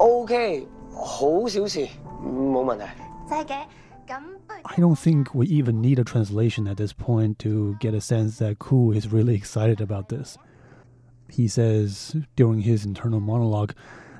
[0.00, 1.87] Okay, 好小事，
[2.23, 2.85] 冇问题。
[3.29, 3.65] 真系嘅，
[4.07, 8.37] 咁不如 I don't think we even need a translation at this point to get a sense
[8.39, 10.37] that Ku is really excited about this.
[11.29, 13.73] He says during his internal monologue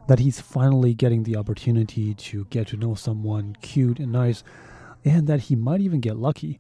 [0.08, 4.44] that he's finally getting the opportunity to get to know someone cute and nice,
[5.04, 6.60] and that he might even get lucky,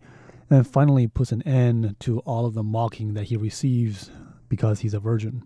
[0.49, 4.11] and finally puts an end to all of the mocking that he receives
[4.49, 5.43] because he's a virgin.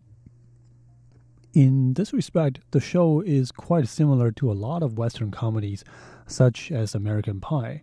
[1.52, 5.82] In this respect, the show is quite similar to a lot of Western comedies,
[6.24, 7.82] such as American Pie,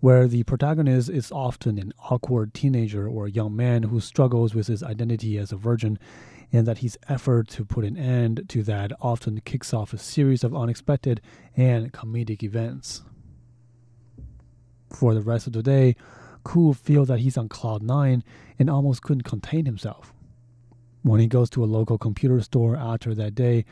[0.00, 4.82] where the protagonist is often an awkward teenager or young man who struggles with his
[4.82, 5.98] identity as a virgin,
[6.52, 10.42] and that his effort to put an end to that often kicks off a series
[10.42, 11.20] of unexpected
[11.58, 13.02] and comedic events.
[14.88, 15.96] For the rest of the day,
[16.44, 18.24] Ku feels that he's on cloud nine
[18.58, 20.14] and almost couldn't contain himself.
[21.02, 23.64] When he goes to a local computer store after that day,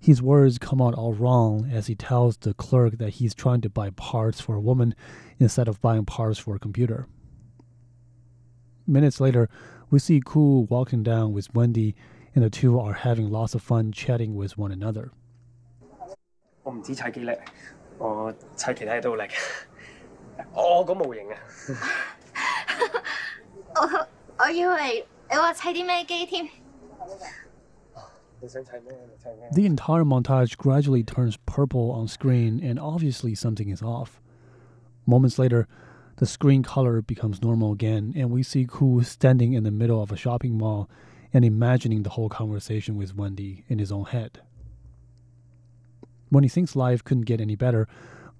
[0.00, 3.70] his words come out all wrong as he tells the clerk that he's trying to
[3.70, 4.94] buy parts for a woman
[5.38, 7.06] instead of buying parts for a computer.
[8.86, 9.48] Minutes later,
[9.90, 11.94] we see Ku walking down with Wendy,
[12.34, 15.10] and the two are having lots of fun chatting with one another.
[16.62, 17.38] 我唔止砌機叻，
[17.98, 19.28] 我砌其他嘢都好叻。
[20.52, 21.38] 我個模型啊！
[23.76, 24.08] 我
[24.44, 26.49] 我以為 你话砌啲咩机添？
[28.41, 28.97] 你想砌咩？
[29.07, 29.49] 你砌咩？
[29.53, 34.19] The entire montage gradually turns purple on screen, and obviously something is off.
[35.05, 35.67] Moments later,
[36.17, 40.11] the screen color becomes normal again, and we see Ku standing in the middle of
[40.11, 40.89] a shopping mall
[41.33, 44.41] and imagining the whole conversation with Wendy in his own head.
[46.29, 47.87] When he thinks life couldn't get any better,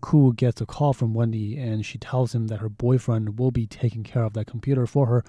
[0.01, 3.67] Ku gets a call from Wendy, and she tells him that her boyfriend will be
[3.67, 5.23] taking care of that computer for her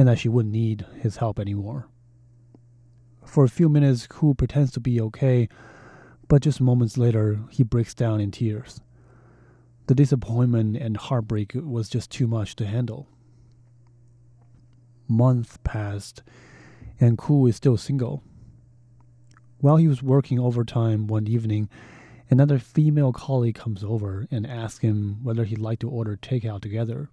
[0.00, 1.86] and that she wouldn't need his help anymore.
[3.22, 5.46] For a few minutes, Ku pretends to be okay,
[6.26, 8.80] but just moments later, he breaks down in tears.
[9.88, 13.08] The disappointment and heartbreak was just too much to handle.
[15.06, 16.22] Months passed,
[16.98, 18.22] and Ku is still single.
[19.58, 21.68] While he was working overtime one evening,
[22.30, 27.10] another female colleague comes over and asks him whether he'd like to order takeout together.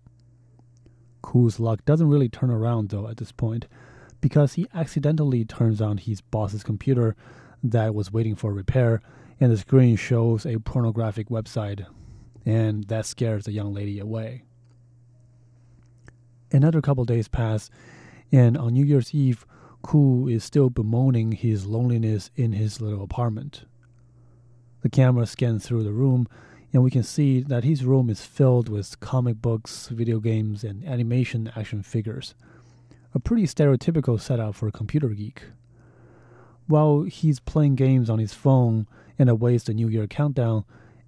[1.21, 3.67] Ku's luck doesn't really turn around though at this point,
[4.21, 7.15] because he accidentally turns on his boss's computer
[7.63, 9.01] that was waiting for repair,
[9.39, 11.85] and the screen shows a pornographic website,
[12.45, 14.43] and that scares the young lady away.
[16.51, 17.69] Another couple days pass,
[18.31, 19.45] and on New Year's Eve,
[19.81, 23.65] Ku is still bemoaning his loneliness in his little apartment.
[24.81, 26.27] The camera scans through the room,
[26.73, 30.83] and we can see that his room is filled with comic books, video games, and
[30.85, 32.35] animation action figures.
[33.13, 35.43] A pretty stereotypical setup for a computer geek.
[36.67, 40.65] While he's playing games on his phone and awaits the New Year countdown,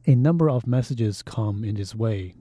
[0.07, 2.35] a number of messages come in his way.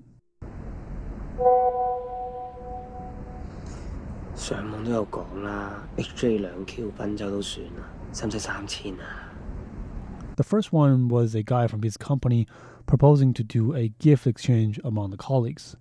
[10.37, 12.47] The first one was a guy from his company
[12.89, 15.77] proposing to do a gift exchange among the colleagues.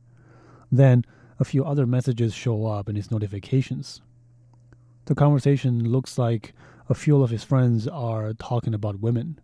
[0.72, 1.06] Then,
[1.40, 4.02] a few other messages show up in his notifications.
[5.06, 6.54] The conversation looks like
[6.90, 9.40] a few of his friends are talking about women.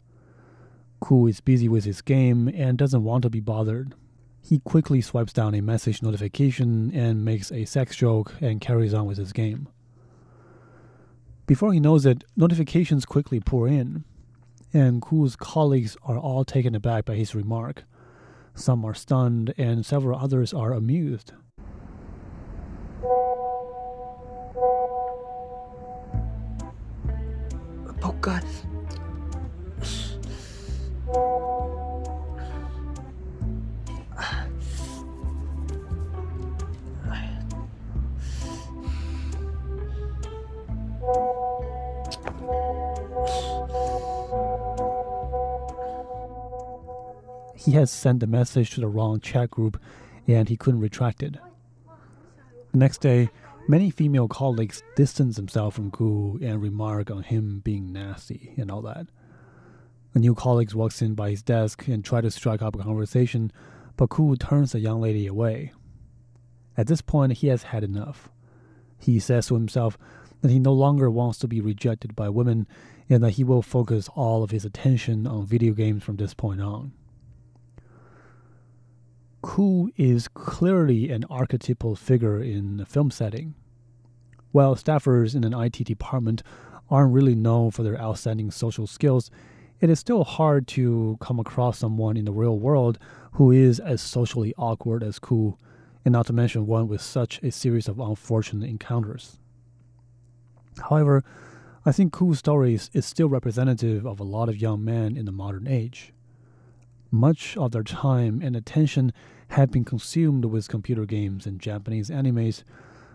[0.99, 3.95] Ku is busy with his game and doesn't want to be bothered.
[4.41, 9.05] He quickly swipes down a message notification and makes a sex joke and carries on
[9.05, 9.69] with his game.
[11.45, 14.03] Before he knows it, notifications quickly pour in,
[14.73, 17.83] and Ku's colleagues are all taken aback by his remark.
[18.55, 21.33] Some are stunned, and several others are amused.
[47.63, 49.81] He has sent the message to the wrong chat group
[50.27, 51.37] and he couldn't retract it.
[52.71, 53.29] The next day,
[53.69, 58.81] many female colleagues distance themselves from Ku and remark on him being nasty and all
[58.81, 59.07] that.
[60.13, 63.49] A new colleague walks in by his desk and tries to strike up a conversation,
[63.95, 65.71] but Ku turns the young lady away.
[66.75, 68.29] At this point, he has had enough.
[68.99, 69.97] He says to himself
[70.41, 72.67] that he no longer wants to be rejected by women
[73.09, 76.59] and that he will focus all of his attention on video games from this point
[76.59, 76.91] on.
[79.43, 83.53] Ku is clearly an archetypal figure in the film setting.
[84.53, 86.43] While staffers in an IT department
[86.89, 89.29] aren't really known for their outstanding social skills,
[89.81, 92.97] it is still hard to come across someone in the real world
[93.33, 95.57] who is as socially awkward as Ku,
[96.05, 99.39] and not to mention one with such a series of unfortunate encounters.
[100.89, 101.21] However,
[101.85, 105.33] I think Ku's story is still representative of a lot of young men in the
[105.33, 106.13] modern age.
[107.13, 109.13] Much of their time and attention
[109.49, 112.63] have been consumed with computer games and Japanese animes,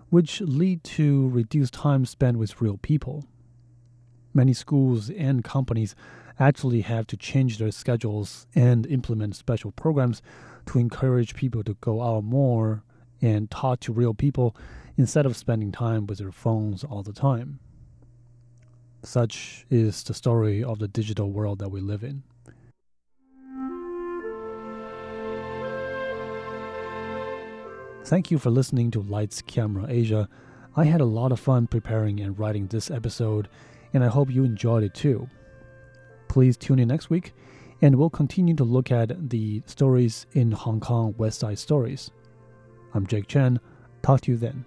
[0.08, 3.24] which lead to reduced time spent with real people.
[4.32, 5.96] Many schools and companies
[6.38, 10.22] actually have to change their schedules and implement special programs
[10.66, 12.84] to encourage people to go out more
[13.20, 14.54] and talk to real people
[14.96, 17.58] instead of spending time with their phones all the time.
[19.02, 22.22] Such is the story of the digital world that we live in.
[28.08, 30.30] Thank you for listening to Lights Camera Asia.
[30.74, 33.50] I had a lot of fun preparing and writing this episode,
[33.92, 35.28] and I hope you enjoyed it too.
[36.26, 37.34] Please tune in next week,
[37.82, 42.10] and we'll continue to look at the stories in Hong Kong West Side Stories.
[42.94, 43.60] I'm Jake Chen.
[44.00, 44.64] Talk to you then.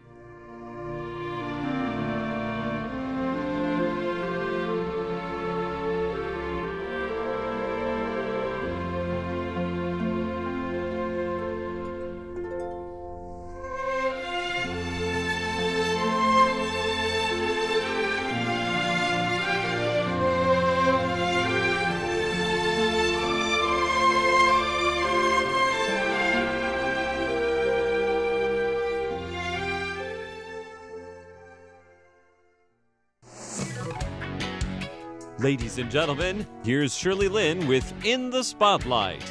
[35.42, 39.24] Ladies and gentlemen, here's Shirley Lin with In the Spotlight.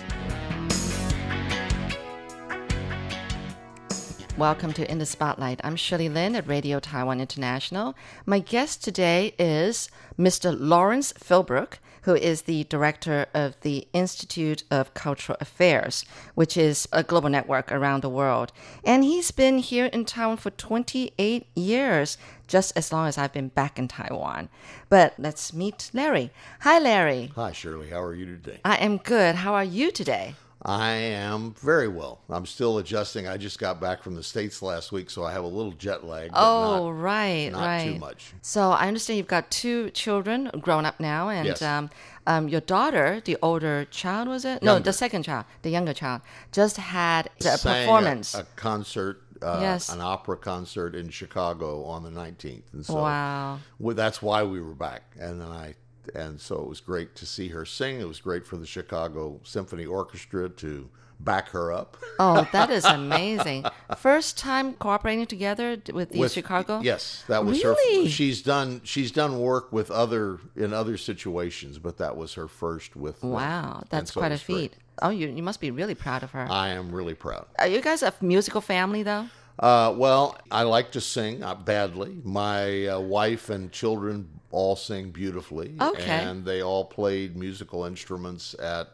[4.40, 5.60] Welcome to In the Spotlight.
[5.62, 7.94] I'm Shirley Lin at Radio Taiwan International.
[8.24, 10.56] My guest today is Mr.
[10.58, 11.74] Lawrence Philbrook,
[12.04, 17.70] who is the director of the Institute of Cultural Affairs, which is a global network
[17.70, 18.50] around the world.
[18.82, 23.48] And he's been here in Taiwan for 28 years, just as long as I've been
[23.48, 24.48] back in Taiwan.
[24.88, 26.30] But let's meet Larry.
[26.60, 27.30] Hi, Larry.
[27.34, 27.90] Hi, Shirley.
[27.90, 28.60] How are you today?
[28.64, 29.34] I am good.
[29.34, 30.34] How are you today?
[30.62, 32.20] I am very well.
[32.28, 33.26] I'm still adjusting.
[33.26, 36.04] I just got back from the States last week, so I have a little jet
[36.04, 36.30] lag.
[36.32, 37.92] but Oh, not- right, not right.
[37.94, 38.34] too much.
[38.42, 41.62] So I understand you've got two children grown up now, and Yes.
[41.62, 41.88] um,
[42.26, 44.62] um, your daughter, the older child, was it?
[44.62, 46.20] No, the second child, the younger child,
[46.52, 48.34] just had a Sang performance.
[48.34, 49.88] A, a concert, uh, Yes.
[49.88, 52.64] an opera concert in Chicago on the 19th.
[52.74, 53.60] And so Wow.
[53.78, 55.02] well, that's why we were back.
[55.18, 55.74] And then I,
[56.14, 58.00] and so it was great to see her sing.
[58.00, 61.98] It was great for the Chicago Symphony Orchestra to back her up.
[62.18, 63.64] oh, that is amazing!
[63.96, 66.80] First time cooperating together with the with Chicago.
[66.80, 68.04] Yes, that was Really?
[68.04, 68.10] her.
[68.10, 72.96] She's done she's done work with other in other situations, but that was her first
[72.96, 73.22] with.
[73.22, 74.72] Wow, And that's so quite a was great.
[74.72, 74.76] feat.
[75.02, 76.46] Oh, you you must be really proud of her.
[76.50, 77.46] I am really proud.
[77.58, 79.26] Are you guys a musical family though?
[79.58, 82.18] Uh, well, I like to sing uh, badly.
[82.24, 86.02] My uh, wife and children all sing beautifully, Okay.
[86.08, 88.88] and they all played musical instruments at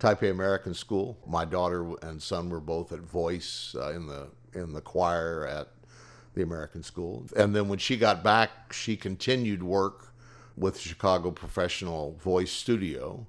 [0.00, 1.16] Taipei American School.
[1.26, 5.68] My daughter and son were both at voice uh, in the in the choir at
[6.34, 7.26] the American School.
[7.36, 10.12] And then when she got back, she continued work
[10.56, 13.26] with Chicago Professional Voice Studio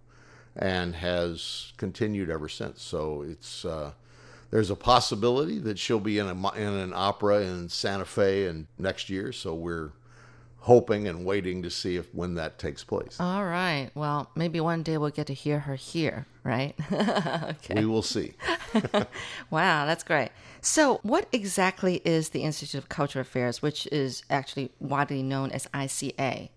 [0.56, 2.82] and has continued ever since.
[2.82, 3.92] So it's uh,
[4.52, 8.68] there's a possibility that she'll be in a in an opera in Santa Fe and
[8.78, 9.32] next year.
[9.32, 9.92] So we're
[10.70, 13.20] hoping and waiting to see if when that takes place.
[13.20, 13.90] All right.
[13.96, 16.76] Well, maybe one day we'll get to hear her here, right?
[16.92, 17.74] okay.
[17.74, 18.36] We will see.
[19.50, 20.30] wow, that's great.
[20.62, 25.66] So, what exactly is the Institute of Cultural Affairs, which is actually widely known as
[25.74, 26.50] ICA?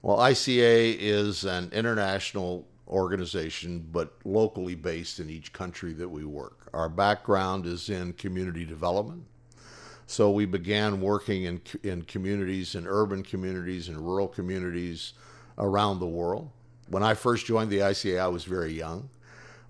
[0.00, 6.70] Well, ICA is an international organization, but locally based in each country that we work.
[6.72, 9.26] Our background is in community development.
[10.06, 15.14] So we began working in, in communities, in urban communities, in rural communities
[15.58, 16.50] around the world.
[16.88, 19.08] When I first joined the ICA, I was very young,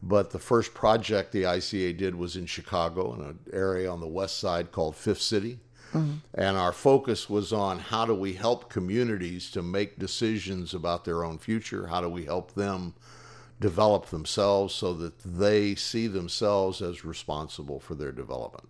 [0.03, 4.09] but the first project the ICA did was in Chicago, in an area on the
[4.09, 5.61] west side called Fifth City.
[5.93, 6.15] Mm-hmm.
[6.35, 11.23] And our focus was on how do we help communities to make decisions about their
[11.23, 11.87] own future?
[11.87, 12.95] How do we help them
[13.61, 18.69] develop themselves so that they see themselves as responsible for their development?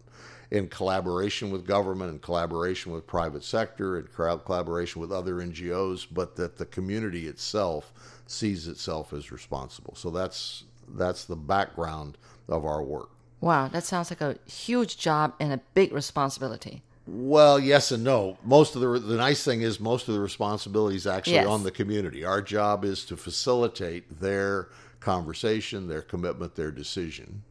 [0.53, 6.36] In collaboration with government, in collaboration with private sector, in collaboration with other NGOs, but
[6.36, 7.90] that the community itself
[8.26, 9.94] sees itself as responsible.
[9.96, 12.18] So that's that's the background
[12.50, 13.09] of our work.
[13.40, 16.82] Wow, that sounds like a huge job and a big responsibility.
[17.07, 18.36] Well, yes and no.
[18.44, 21.46] Most of the the nice thing is most of the responsibility is actually Yes.
[21.46, 22.26] on the community.
[22.26, 24.68] Our job is to facilitate their
[25.00, 27.42] conversation, their commitment, their decision,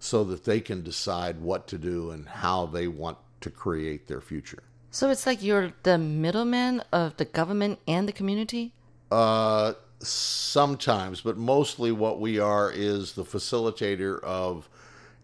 [0.00, 4.20] so that they can decide what to do and how they want to create their
[4.20, 4.62] future.
[4.90, 8.72] So it's like you're the middleman of the government and the community?
[9.10, 14.68] Uh, sometimes, but mostly what we are is the facilitator of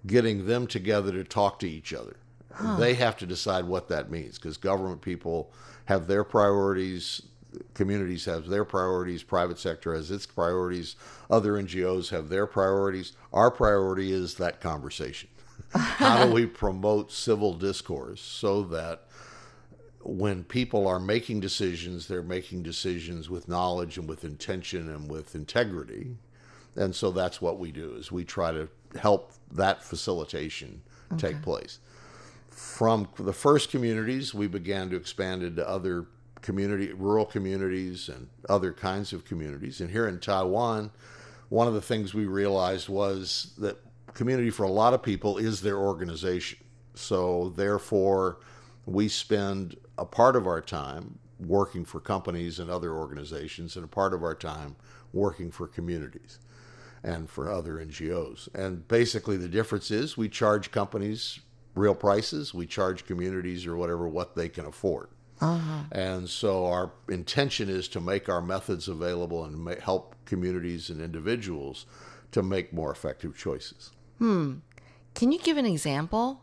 [0.07, 2.17] getting them together to talk to each other.
[2.53, 2.77] Huh.
[2.77, 5.51] They have to decide what that means because government people
[5.87, 7.23] have their priorities,
[7.75, 10.97] communities have their priorities, private sector has its priorities,
[11.31, 13.13] other NGOs have their priorities.
[13.33, 15.29] Our priority is that conversation.
[15.75, 19.03] How do we promote civil discourse so that
[20.01, 25.35] when people are making decisions, they're making decisions with knowledge and with intention and with
[25.35, 26.17] integrity.
[26.77, 30.83] And so that's what we do is we try to help that facilitation
[31.13, 31.33] Okay.
[31.33, 31.79] take place.
[32.51, 36.07] From the first communities, we began to expand into other
[36.47, 39.81] community, rural communities and other kinds of communities.
[39.81, 40.93] And here in Taiwan,
[41.49, 43.83] one of the things we realized was that
[44.15, 46.61] community for a lot of people is their organization.
[46.95, 48.39] So therefore,
[48.87, 53.89] we spend a part of our time working for companies and other organizations, and a
[53.89, 54.77] part of our time
[55.13, 56.39] working for communities
[57.03, 58.49] and for other NGOs.
[58.55, 61.41] And basically, the difference is we charge companies
[61.75, 65.09] real prices, we charge communities or whatever what they can afford.
[65.41, 65.83] Uh-huh.
[65.93, 71.01] And so our intention is to make our methods available and ma- help communities and
[71.01, 71.87] individuals
[72.33, 73.91] to make more effective choices.
[74.19, 74.55] Hmm.
[75.15, 76.43] Can you give an example?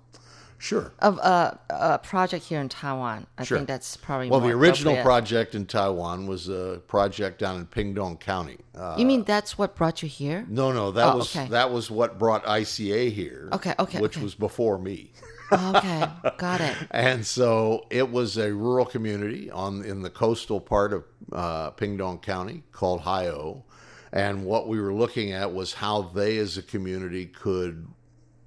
[0.59, 0.93] Sure.
[0.99, 3.27] Of a, a project here in Taiwan.
[3.37, 3.57] I Sure.
[3.57, 4.39] think that's probably well.
[4.39, 8.57] The original project in Taiwan was a project down in Pingtung County.
[8.73, 10.45] Uh, You mean that's what brought you here?
[10.47, 11.49] No, no, that Oh, was okay.
[11.49, 13.49] that was what brought ICA here.
[13.51, 14.23] Okay, okay, which okay.
[14.23, 15.11] was before me.
[15.53, 16.75] okay, got it.
[16.91, 22.21] And so it was a rural community on in the coastal part of uh, Pingtung
[22.21, 23.63] County called Hio.
[24.11, 27.87] And what we were looking at was how they, as a community, could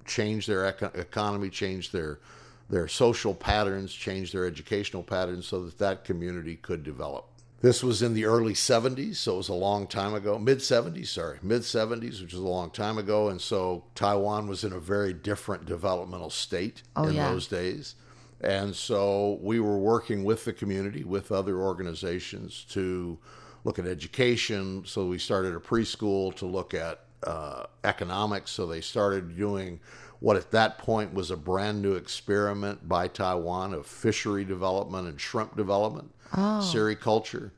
[0.05, 2.19] change their eco- economy, change their
[2.69, 7.29] their social patterns, change their educational patterns, so that that community could develop.
[7.61, 10.37] This was in the early 70s, so it was a long time ago.
[10.37, 13.29] Mid 70s, sorry, mid 70s, which was a long time ago.
[13.29, 17.31] And so Taiwan was in a very different developmental state Oh, in yeah.
[17.31, 17.95] those days.
[18.41, 23.17] And so we were working with the community, with other organizations to
[23.63, 24.83] look at education.
[24.85, 28.51] So we started a preschool to look at uh, economics.
[28.51, 29.79] So they started doing
[30.19, 35.19] what at that point was a brand new experiment by Taiwan of fishery development and
[35.19, 36.61] shrimp development, Oh.
[36.63, 37.51] sericulture,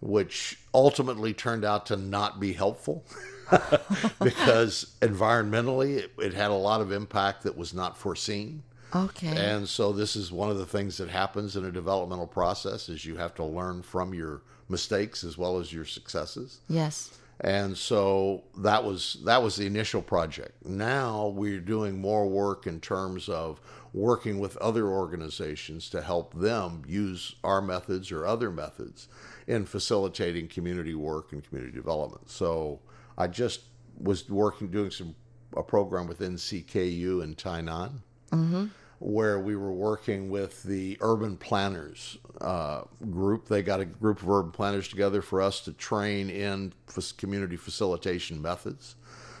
[0.00, 3.04] which ultimately turned out to not be helpful.
[4.22, 8.62] because environmentally it, it had a lot of impact that was not foreseen.
[8.94, 9.28] Okay.
[9.28, 13.04] And so this is one of the things that happens in a developmental process is
[13.04, 16.60] you have to learn from your mistakes as well as your successes.
[16.68, 17.16] Yes.
[17.40, 20.64] And so that was that was the initial project.
[20.64, 23.60] Now we're doing more work in terms of
[23.92, 29.08] working with other organizations to help them use our methods or other methods
[29.46, 32.30] in facilitating community work and community development.
[32.30, 32.80] So
[33.18, 33.60] I just
[33.98, 35.14] was working doing some
[35.56, 38.00] a program with NCKU in Tainan
[38.32, 38.66] Mm-hmm.
[38.98, 43.46] Where we were working with the urban planners uh, group.
[43.46, 46.72] They got a group of urban planners together for us to train in
[47.18, 48.96] community facilitation methods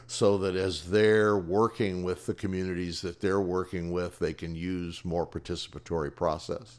[0.06, 5.04] so that as they're working with the communities that they're working with, they can use
[5.04, 6.78] more participatory process.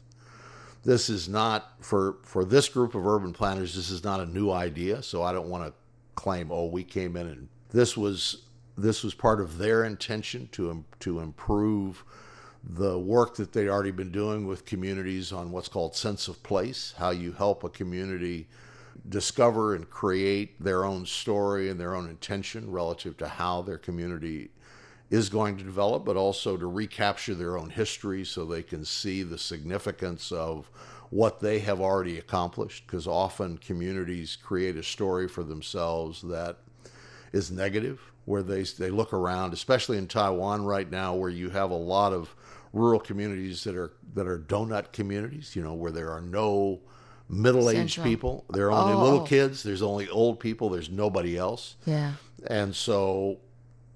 [0.84, 3.74] this is not for for this group of urban planners.
[3.74, 5.02] This is not a new idea.
[5.02, 5.72] So I don't want to
[6.14, 8.44] claim, oh, we came in and this was
[8.76, 12.04] this was part of their intention to to improve
[12.62, 16.94] the work that they'd already been doing with communities on what's called sense of place,
[16.98, 18.46] how you help a community
[19.08, 24.50] discover and create their own story and their own intention relative to how their community
[25.10, 29.22] is going to develop, but also to recapture their own history so they can see
[29.22, 30.70] the significance of
[31.10, 32.86] what they have already accomplished.
[32.86, 36.58] Because often communities create a story for themselves that
[37.32, 41.70] is negative, where they, they look around, especially in Taiwan right now, where you have
[41.70, 42.34] a lot of
[42.72, 46.80] rural communities that are that are donut communities, you know, where there are no
[47.28, 48.44] middle-aged people.
[48.52, 49.62] There are only Oh, little kids.
[49.62, 50.70] There's only old people.
[50.70, 51.76] There's nobody else.
[51.84, 52.12] Yeah.
[52.46, 53.38] And so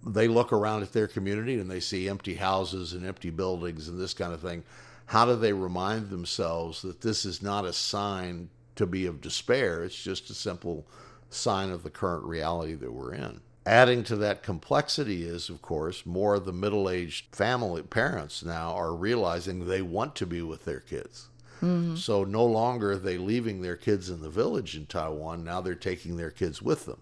[0.06, 3.98] they look around at their community and they see empty houses and empty buildings and
[3.98, 4.64] this kind of thing.
[5.06, 9.84] How do they remind themselves that this is not a sign to be of despair?
[9.84, 10.86] It's just a simple
[11.34, 13.40] sign of the current reality that we're in.
[13.64, 18.72] Adding to that complexity is, of course, more of the middle aged family parents now
[18.72, 21.28] are realizing they want to be with their kids.
[21.62, 21.94] Mm-hmm.
[21.94, 25.44] So no longer are they leaving their kids in the village in Taiwan.
[25.44, 26.98] Now they're taking their kids with them.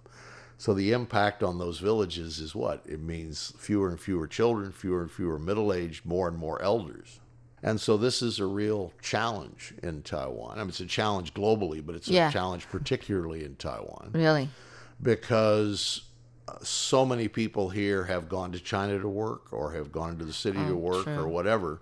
[0.58, 2.82] So the impact on those villages is what?
[2.84, 7.20] It means fewer and fewer children, fewer and fewer middle aged, more and more elders.
[7.62, 10.52] And so this is a real challenge in Taiwan.
[10.58, 12.30] I mean, it's a challenge globally, but it's a Yeah.
[12.30, 14.48] challenge particularly in Taiwan Really?
[15.02, 16.02] because
[16.48, 20.24] uh, so many people here have gone to China to work or have gone to
[20.24, 21.14] the city to Oh, work true.
[21.18, 21.80] or whatever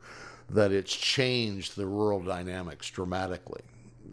[0.51, 3.63] that it's changed the rural dynamics dramatically.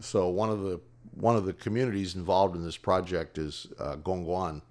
[0.02, 0.80] So one of the
[1.16, 4.62] one of the communities involved in this project is uh, Gongguan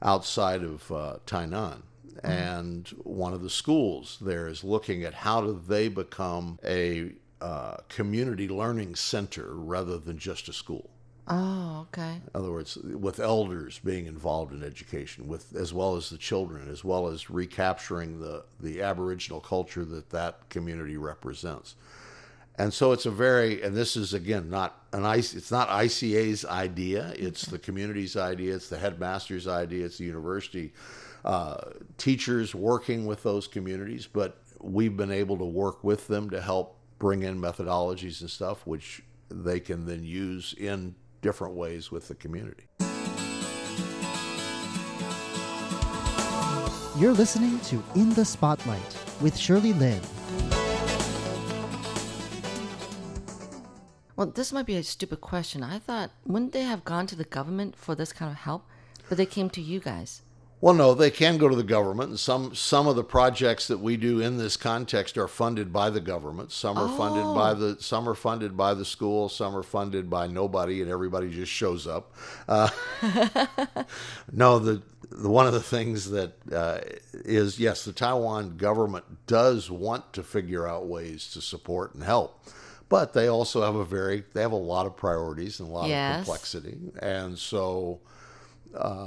[0.00, 1.82] outside of uh, Tainan.
[2.22, 7.76] And one of the schools there is looking at how do they become a uh,
[7.88, 10.90] community learning center rather than just a school.
[11.26, 12.16] Oh, okay.
[12.16, 16.70] In other words, with elders being involved in education, with as well as the children,
[16.70, 21.76] as well as recapturing the the Aboriginal culture that that community represents.
[22.56, 26.44] And so it's a very, and this is again not an IC, it's not ICA's
[26.44, 27.12] idea.
[27.16, 28.54] It's the community's idea.
[28.54, 29.86] It's the headmaster's idea.
[29.86, 30.72] It's the university
[31.24, 31.56] uh,
[31.98, 34.06] teachers working with those communities.
[34.06, 38.66] But we've been able to work with them to help bring in methodologies and stuff,
[38.66, 42.64] which they can then use in different ways with the community.
[46.96, 50.00] You're listening to In the Spotlight with Shirley Lin.
[54.16, 55.64] Well, this might be a stupid question.
[55.64, 58.64] I thought, wouldn't they have gone to the government for this kind of help?
[59.08, 60.22] But they came to you guys.
[60.64, 63.80] Well, no, they can go to the government, and some some of the projects that
[63.80, 66.52] we do in this context are funded by the government.
[66.52, 69.28] Some are funded by the some are funded by the school.
[69.28, 72.14] Some are funded by nobody, and everybody just shows up.
[72.48, 72.70] Uh,
[74.32, 76.78] no, the, the one of the things that uh,
[77.12, 82.42] is yes, the Taiwan government does want to figure out ways to support and help,
[82.88, 85.90] but they also have a very they have a lot of priorities and a lot
[85.90, 86.20] Yes.
[86.20, 88.00] of complexity, and so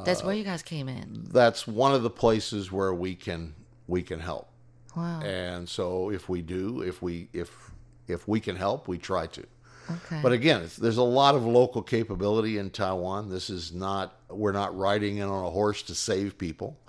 [0.06, 1.28] That's where you guys came in.
[1.32, 3.54] that's one of the places where we can
[3.88, 4.50] we can help.
[4.96, 5.22] Wow.
[5.22, 7.72] And so if we do, if we if
[8.08, 9.46] if we can help, we try to.
[9.90, 10.20] Okay.
[10.22, 13.30] But again, it's, there's a lot of local capability in Taiwan.
[13.30, 16.80] This is not we're not riding in on a horse to save people.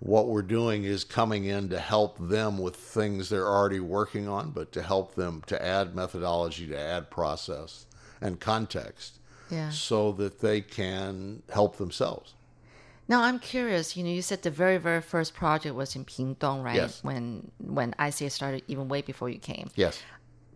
[0.00, 4.50] What we're doing is coming in to help them with things they're already working on,
[4.50, 7.86] but to help them to add methodology, to add process
[8.20, 9.20] and context
[9.54, 9.70] yeah.
[9.70, 12.34] so that they can help themselves.
[13.06, 13.96] Now I'm curious.
[13.96, 16.76] You know, you said the very, very first project was in Pingtung, right?
[16.76, 17.04] Yes.
[17.04, 19.70] When when ICA started, even way before you came.
[19.74, 20.02] Yes.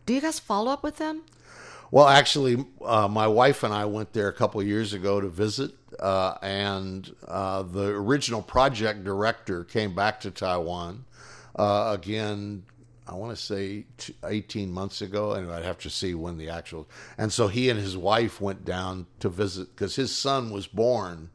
[0.07, 1.22] Do you guys follow up with them?
[1.90, 5.28] Well, actually, uh, my wife and I went there a couple of years ago to
[5.28, 11.05] visit, uh, and uh, the original project director came back to Taiwan
[11.57, 12.64] uh, again.
[13.09, 13.87] I want to say
[14.27, 16.87] 18 months ago, and I'd have to see when the actual.
[17.17, 21.31] And so he and his wife went down to visit because his son was born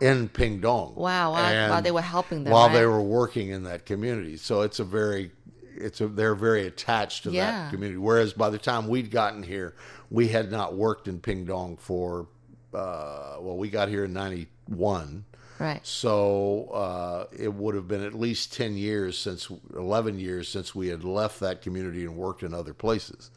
[0.00, 0.94] in Pingtung.
[0.96, 4.36] Wow, while- And while they were helping them, while they were working in that community.
[4.36, 5.30] So it's a very,
[5.76, 7.50] it's a they're very attached to Yeah.
[7.64, 7.98] that community.
[7.98, 9.76] Whereas by the time we'd gotten here,
[10.10, 12.26] we had not worked in Pingtung for,
[12.74, 15.24] uh, well, we got here in '91,
[15.58, 15.84] Right.
[15.84, 20.88] So uh, it would have been at least 10 years since, 11 years since we
[20.88, 23.30] had left that community and worked in other places.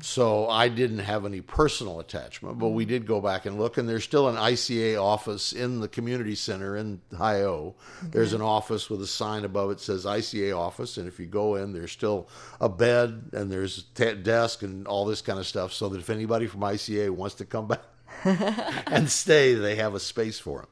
[0.00, 3.88] So I didn't have any personal attachment, but we did go back and look, and
[3.88, 7.74] there's still an ICA office in the community center in Hio.
[8.02, 11.56] There's an office with a sign above it says ICA office, and if you go
[11.56, 12.28] in, there's still
[12.60, 16.00] a bed and there's a t- desk and all this kind of stuff, so that
[16.00, 17.82] if anybody from ICA wants to come back
[18.24, 20.68] and stay, they have a space for them.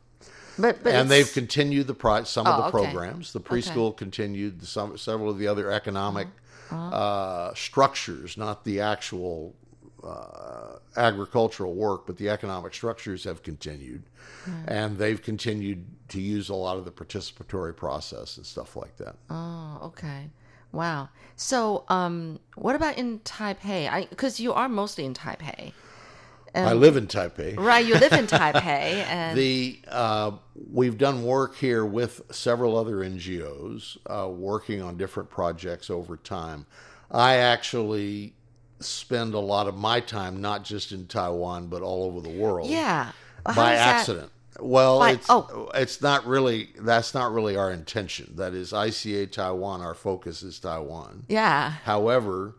[0.63, 2.71] But, but and they've continued the pro- some of Oh, the okay.
[2.93, 3.33] programs.
[3.33, 3.57] The Okay.
[3.57, 6.29] preschool continued some several of the other economic
[6.71, 6.97] Uh-huh.
[6.97, 9.55] uh, structures, not the actual
[10.05, 14.03] uh, agricultural work, but the economic structures have continued,
[14.49, 14.65] Right.
[14.69, 19.15] and they've continued to use a lot of the participatory process and stuff like that.
[19.31, 20.31] Oh, okay.
[20.73, 21.09] Wow.
[21.37, 24.09] So, um, what about in Taipei?
[24.11, 25.73] Because you are mostly in Taipei.
[26.55, 27.59] I live in Taipei.
[27.59, 30.33] Right, you live in Taipei, and the uh,
[30.71, 36.67] we've done work here with several other NGOs uh, working on different projects over time.
[37.11, 38.35] I actually
[38.81, 42.69] spend a lot of my time not just in Taiwan but all over the world.
[42.69, 43.13] yeah.
[43.47, 44.33] How by does that- accident.
[44.61, 45.71] Well, By- it's oh.
[45.75, 48.35] it's not really that's not really our intention.
[48.37, 49.81] That is ICA Taiwan.
[49.81, 51.25] Our focus is Taiwan.
[51.29, 51.71] Yeah.
[51.85, 52.55] However,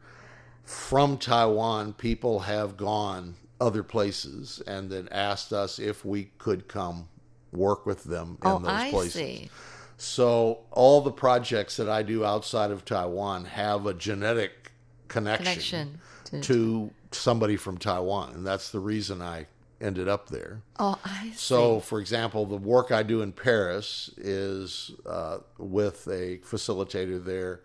[0.64, 7.08] from Taiwan, people have gone other places and then asked us if we could come
[7.54, 9.14] work with them in Oh, those I places.
[9.14, 9.50] see.
[9.98, 14.72] So all the projects that I do outside of Taiwan have a genetic
[15.08, 19.48] connection, Connection to- to somebody from Taiwan, and that's the reason I
[19.80, 20.62] ended up there.
[20.80, 21.36] Oh, I see.
[21.38, 27.62] So, for example, the work I do in Paris is uh, with a facilitator there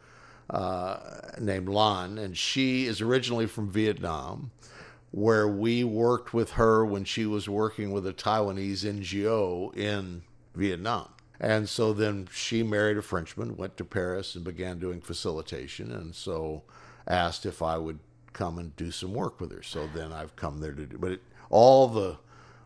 [0.50, 0.98] uh,
[1.40, 4.50] named Lan, and she is originally from Vietnam,
[5.10, 10.22] where we worked with her when she was working with a Taiwanese NGO in
[10.54, 11.08] Vietnam.
[11.40, 16.14] And so then she married a Frenchman, went to Paris, and began doing facilitation, and
[16.14, 16.64] so
[17.06, 18.00] asked if I would
[18.32, 19.62] come and do some work with her.
[19.62, 22.18] So then I've come there to do, but it, all the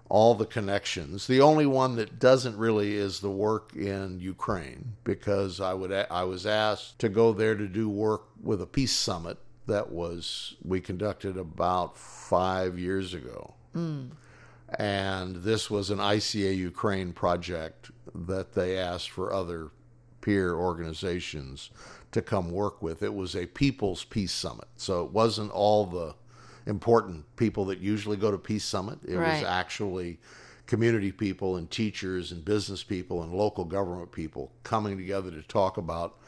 [0.09, 1.26] all the connections.
[1.26, 6.24] The only one that doesn't really is the work in Ukraine because I would I
[6.24, 9.38] was asked to go there to do work with a peace summit
[9.72, 13.54] that was we conducted about 5 years ago.
[13.74, 14.10] Mm.
[14.78, 19.70] And this was an ICA Ukraine project that they asked for other
[20.20, 21.70] peer organizations
[22.12, 23.02] to come work with.
[23.02, 24.68] It was a People's Peace Summit.
[24.76, 26.14] So it wasn't all the
[26.66, 28.98] important people that usually go to Peace Summit.
[29.06, 29.34] It Right.
[29.34, 30.20] was actually
[30.66, 35.76] community people and teachers and business people and local government people coming together to talk
[35.76, 36.18] about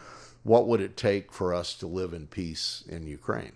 [0.44, 3.52] what would it take for us to live in peace in Ukraine.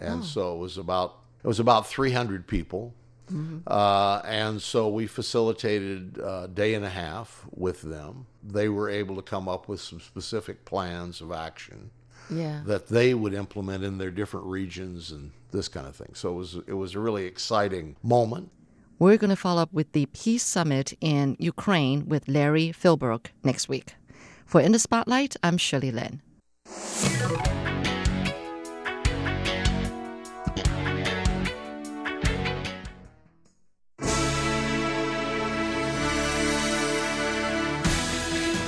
[0.00, 0.24] And Oh.
[0.24, 2.92] so it was about it was about 300 people
[3.68, 8.26] uh, and so we facilitated a day and a half with them.
[8.42, 11.90] They were able to come up with some specific plans of action
[12.28, 12.62] Yeah.
[12.66, 16.12] that they would implement in their different regions and this kind of thing.
[16.14, 18.50] So it was it was a really exciting moment.
[18.98, 23.68] We're going to follow up with the Peace Summit in Ukraine with Larry Philbrook next
[23.68, 23.94] week.
[24.44, 26.20] For In the Spotlight, I'm Shirley Lin.
[26.72, 27.59] Thank you.